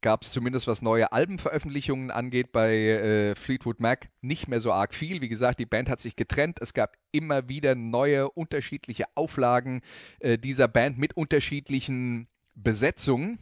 gab 0.00 0.22
es 0.22 0.30
zumindest 0.30 0.66
was 0.66 0.80
neue 0.80 1.10
Albenveröffentlichungen 1.12 2.10
angeht 2.10 2.52
bei 2.52 2.76
äh, 2.76 3.34
Fleetwood 3.34 3.80
Mac 3.80 4.10
nicht 4.20 4.48
mehr 4.48 4.60
so 4.60 4.72
arg 4.72 4.94
viel. 4.94 5.20
Wie 5.20 5.28
gesagt, 5.28 5.58
die 5.58 5.66
Band 5.66 5.90
hat 5.90 6.00
sich 6.00 6.14
getrennt. 6.14 6.58
Es 6.60 6.72
gab 6.72 6.96
immer 7.10 7.48
wieder 7.48 7.74
neue 7.74 8.30
unterschiedliche 8.30 9.04
Auflagen 9.16 9.80
äh, 10.20 10.38
dieser 10.38 10.68
Band 10.68 10.98
mit 10.98 11.16
unterschiedlichen 11.16 12.28
Besetzung. 12.62 13.38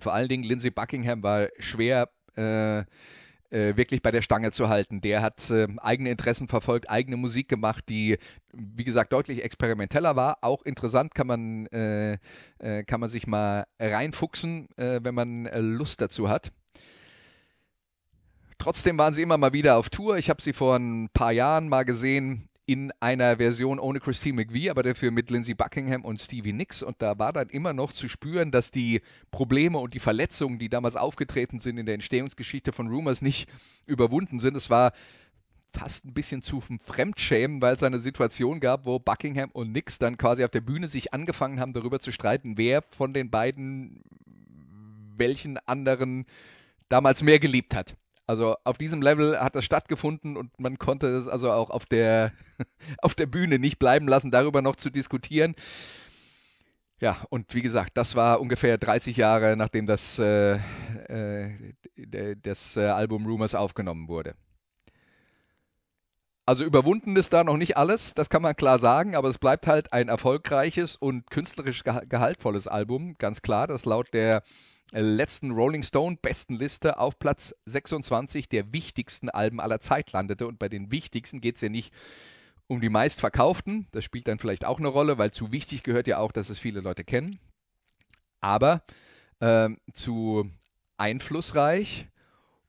Vor 0.00 0.12
allen 0.12 0.28
Dingen 0.28 0.44
Lindsey 0.44 0.70
Buckingham 0.70 1.22
war 1.22 1.48
schwer 1.58 2.10
äh, 2.36 2.84
äh, 3.50 3.76
wirklich 3.76 4.02
bei 4.02 4.10
der 4.10 4.22
Stange 4.22 4.52
zu 4.52 4.68
halten. 4.68 5.00
Der 5.00 5.22
hat 5.22 5.50
äh, 5.50 5.68
eigene 5.78 6.10
Interessen 6.10 6.48
verfolgt, 6.48 6.90
eigene 6.90 7.16
Musik 7.16 7.48
gemacht, 7.48 7.84
die, 7.88 8.18
wie 8.52 8.84
gesagt, 8.84 9.12
deutlich 9.12 9.42
experimenteller 9.42 10.16
war. 10.16 10.38
Auch 10.42 10.62
interessant 10.62 11.14
kann 11.14 11.26
man, 11.26 11.66
äh, 11.66 12.18
äh 12.58 12.84
kann 12.84 13.00
man 13.00 13.08
sich 13.08 13.26
mal 13.26 13.66
reinfuchsen, 13.78 14.68
äh, 14.76 15.00
wenn 15.02 15.14
man 15.14 15.46
äh, 15.46 15.60
Lust 15.60 16.00
dazu 16.00 16.28
hat. 16.28 16.52
Trotzdem 18.58 18.98
waren 18.98 19.14
sie 19.14 19.22
immer 19.22 19.38
mal 19.38 19.52
wieder 19.52 19.76
auf 19.76 19.90
Tour. 19.90 20.18
Ich 20.18 20.30
habe 20.30 20.42
sie 20.42 20.52
vor 20.52 20.76
ein 20.76 21.08
paar 21.12 21.32
Jahren 21.32 21.68
mal 21.68 21.84
gesehen 21.84 22.48
in 22.66 22.92
einer 22.98 23.36
Version 23.36 23.78
ohne 23.78 24.00
Christine 24.00 24.34
McVie, 24.34 24.70
aber 24.70 24.82
dafür 24.82 25.12
mit 25.12 25.30
Lindsey 25.30 25.54
Buckingham 25.54 26.04
und 26.04 26.20
Stevie 26.20 26.52
Nicks. 26.52 26.82
Und 26.82 27.00
da 27.00 27.16
war 27.18 27.32
dann 27.32 27.48
immer 27.48 27.72
noch 27.72 27.92
zu 27.92 28.08
spüren, 28.08 28.50
dass 28.50 28.72
die 28.72 29.02
Probleme 29.30 29.78
und 29.78 29.94
die 29.94 30.00
Verletzungen, 30.00 30.58
die 30.58 30.68
damals 30.68 30.96
aufgetreten 30.96 31.60
sind 31.60 31.78
in 31.78 31.86
der 31.86 31.94
Entstehungsgeschichte 31.94 32.72
von 32.72 32.88
Rumors, 32.88 33.22
nicht 33.22 33.48
überwunden 33.86 34.40
sind. 34.40 34.56
Es 34.56 34.68
war 34.68 34.92
fast 35.72 36.06
ein 36.06 36.14
bisschen 36.14 36.42
zu 36.42 36.60
Fremdschämen, 36.60 37.60
weil 37.60 37.76
es 37.76 37.82
eine 37.82 38.00
Situation 38.00 38.60
gab, 38.60 38.84
wo 38.84 38.98
Buckingham 38.98 39.50
und 39.52 39.72
Nicks 39.72 39.98
dann 39.98 40.16
quasi 40.16 40.42
auf 40.42 40.50
der 40.50 40.60
Bühne 40.60 40.88
sich 40.88 41.14
angefangen 41.14 41.60
haben, 41.60 41.72
darüber 41.72 42.00
zu 42.00 42.10
streiten, 42.12 42.56
wer 42.56 42.82
von 42.82 43.12
den 43.12 43.30
beiden 43.30 44.02
welchen 45.18 45.58
anderen 45.66 46.26
damals 46.88 47.22
mehr 47.22 47.38
geliebt 47.38 47.74
hat. 47.74 47.94
Also 48.26 48.56
auf 48.64 48.76
diesem 48.76 49.02
Level 49.02 49.38
hat 49.38 49.54
das 49.54 49.64
stattgefunden 49.64 50.36
und 50.36 50.58
man 50.58 50.78
konnte 50.78 51.06
es 51.06 51.28
also 51.28 51.52
auch 51.52 51.70
auf 51.70 51.86
der, 51.86 52.32
auf 52.98 53.14
der 53.14 53.26
Bühne 53.26 53.58
nicht 53.58 53.78
bleiben 53.78 54.08
lassen, 54.08 54.30
darüber 54.30 54.62
noch 54.62 54.76
zu 54.76 54.90
diskutieren. 54.90 55.54
Ja, 56.98 57.24
und 57.28 57.54
wie 57.54 57.62
gesagt, 57.62 57.96
das 57.96 58.16
war 58.16 58.40
ungefähr 58.40 58.78
30 58.78 59.16
Jahre, 59.16 59.56
nachdem 59.56 59.86
das, 59.86 60.18
äh, 60.18 60.54
äh, 61.08 61.74
das 62.42 62.76
äh, 62.76 62.86
Album 62.86 63.26
Rumors 63.26 63.54
aufgenommen 63.54 64.08
wurde. 64.08 64.34
Also 66.46 66.64
überwunden 66.64 67.16
ist 67.16 67.32
da 67.32 67.44
noch 67.44 67.56
nicht 67.56 67.76
alles, 67.76 68.14
das 68.14 68.30
kann 68.30 68.40
man 68.40 68.56
klar 68.56 68.78
sagen, 68.78 69.14
aber 69.14 69.28
es 69.28 69.38
bleibt 69.38 69.66
halt 69.66 69.92
ein 69.92 70.08
erfolgreiches 70.08 70.96
und 70.96 71.28
künstlerisch 71.28 71.82
gehaltvolles 71.82 72.68
Album, 72.68 73.14
ganz 73.18 73.42
klar, 73.42 73.66
das 73.66 73.84
laut 73.84 74.14
der 74.14 74.42
letzten 74.92 75.50
Rolling 75.50 75.82
Stone 75.82 76.18
Bestenliste 76.20 76.98
auf 76.98 77.18
Platz 77.18 77.54
26 77.66 78.48
der 78.48 78.72
wichtigsten 78.72 79.28
Alben 79.28 79.60
aller 79.60 79.80
Zeit 79.80 80.12
landete. 80.12 80.46
Und 80.46 80.58
bei 80.58 80.68
den 80.68 80.90
wichtigsten 80.90 81.40
geht 81.40 81.56
es 81.56 81.60
ja 81.60 81.68
nicht 81.68 81.92
um 82.68 82.80
die 82.80 82.88
meistverkauften. 82.88 83.88
Das 83.92 84.04
spielt 84.04 84.28
dann 84.28 84.38
vielleicht 84.38 84.64
auch 84.64 84.78
eine 84.78 84.88
Rolle, 84.88 85.18
weil 85.18 85.32
zu 85.32 85.52
wichtig 85.52 85.82
gehört 85.82 86.06
ja 86.06 86.18
auch, 86.18 86.32
dass 86.32 86.50
es 86.50 86.58
viele 86.58 86.80
Leute 86.80 87.04
kennen. 87.04 87.38
Aber 88.40 88.82
äh, 89.40 89.70
zu 89.92 90.50
einflussreich 90.96 92.06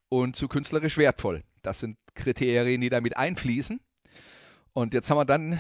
und 0.10 0.36
zu 0.36 0.48
künstlerisch 0.48 0.98
wertvoll. 0.98 1.44
Das 1.62 1.80
sind 1.80 1.98
Kriterien, 2.16 2.82
die 2.82 2.90
damit 2.90 3.18
einfließen. 3.18 3.80
Und 4.74 4.94
jetzt 4.94 5.10
haben 5.10 5.18
wir 5.18 5.26
dann 5.26 5.60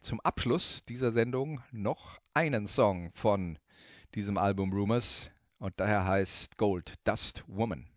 zum 0.00 0.20
Abschluss 0.20 0.84
dieser 0.88 1.12
Sendung 1.12 1.62
noch 1.72 2.18
einen 2.34 2.66
Song 2.66 3.10
von 3.14 3.58
diesem 4.14 4.38
Album 4.38 4.72
Rumors, 4.72 5.30
und 5.58 5.78
daher 5.80 6.06
heißt 6.06 6.56
Gold 6.56 6.94
Dust 7.04 7.44
Woman. 7.46 7.88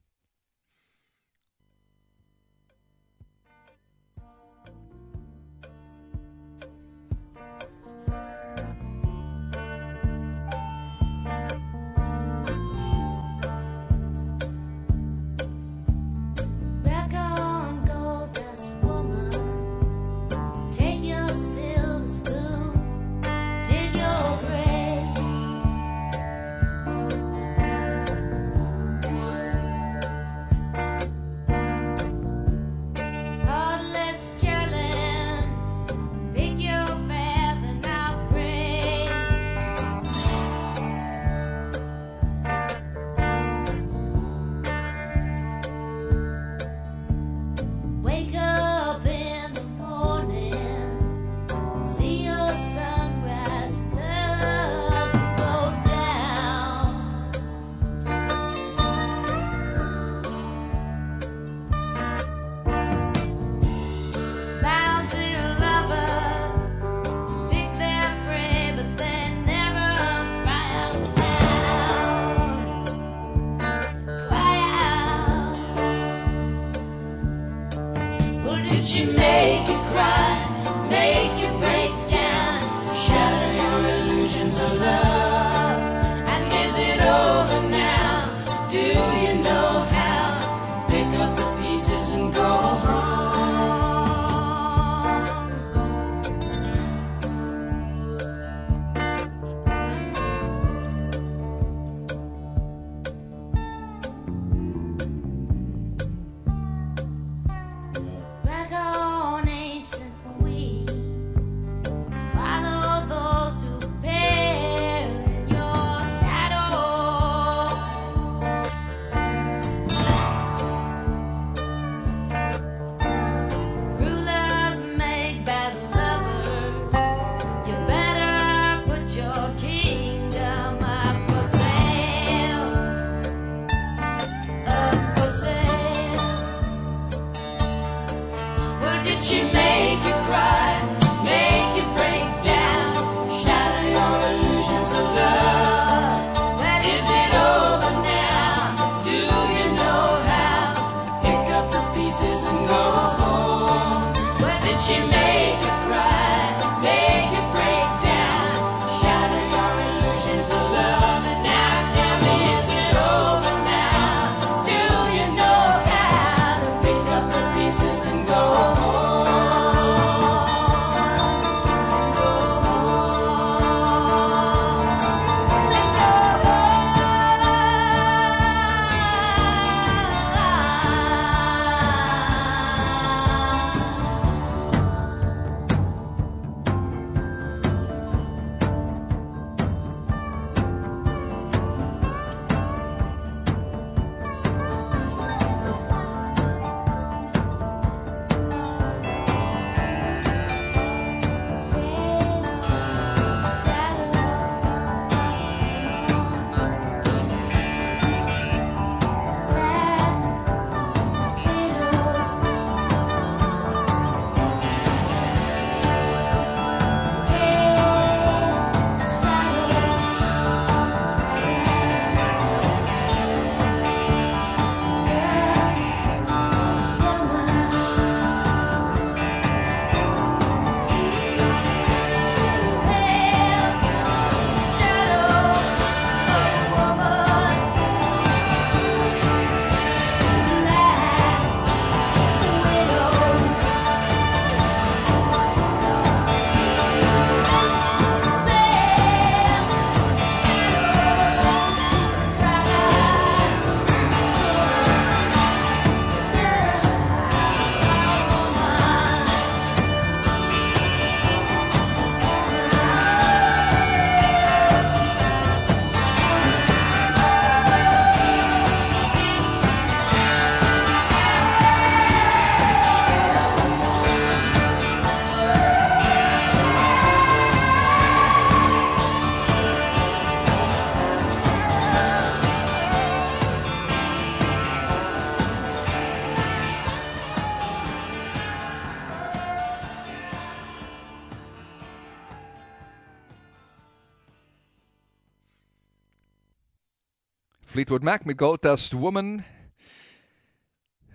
Fleetwood 297.79 298.03
Mac 298.03 298.25
mit 298.25 298.37
Gold 298.37 298.65
Dust 298.65 298.93
Woman. 298.99 299.41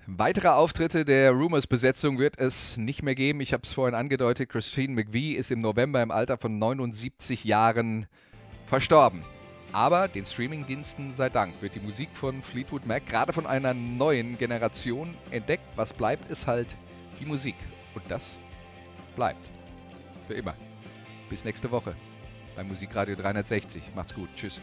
Weitere 0.07 0.49
Auftritte 0.49 1.05
der 1.05 1.33
Rumors-Besetzung 1.33 2.19
wird 2.19 2.39
es 2.39 2.79
nicht 2.79 3.03
mehr 3.03 3.15
geben. 3.15 3.43
Ich 3.43 3.53
habe 3.53 3.65
es 3.65 3.75
vorhin 3.75 3.95
angedeutet, 3.95 4.49
Christine 4.49 4.95
McVie 4.95 5.35
ist 5.35 5.51
im 5.51 5.61
November 5.61 6.03
im 6.03 6.11
Alter 6.11 6.39
von 6.39 6.59
79 6.59 7.45
Jahren 7.45 8.07
verstorben. 8.65 9.27
Aber 9.73 10.09
den 10.09 10.25
Streamingdiensten 10.25 11.15
sei 11.15 11.29
Dank 11.29 11.61
wird 11.61 11.75
die 11.75 11.81
Musik 11.81 12.09
von 12.15 12.43
Fleetwood 12.43 12.87
Mac 12.87 13.05
gerade 13.05 13.35
von 13.35 13.47
einer 13.47 13.75
neuen 13.75 14.39
Generation 14.39 15.19
entdeckt. 15.31 15.65
Was 15.77 15.93
bleibt, 15.93 16.31
ist 16.31 16.47
halt 16.47 16.79
die 17.21 17.27
Musik. 17.27 17.57
Und 17.95 18.05
das 18.09 18.41
bleibt. 19.17 19.45
Für 20.29 20.33
immer. 20.33 20.55
Bis 21.29 21.45
nächste 21.45 21.71
Woche 21.71 21.95
beim 22.57 22.69
Musikradio 22.69 23.17
360. 23.17 23.83
Macht's 23.95 24.15
gut. 24.15 24.31
Tschüss. 24.35 24.63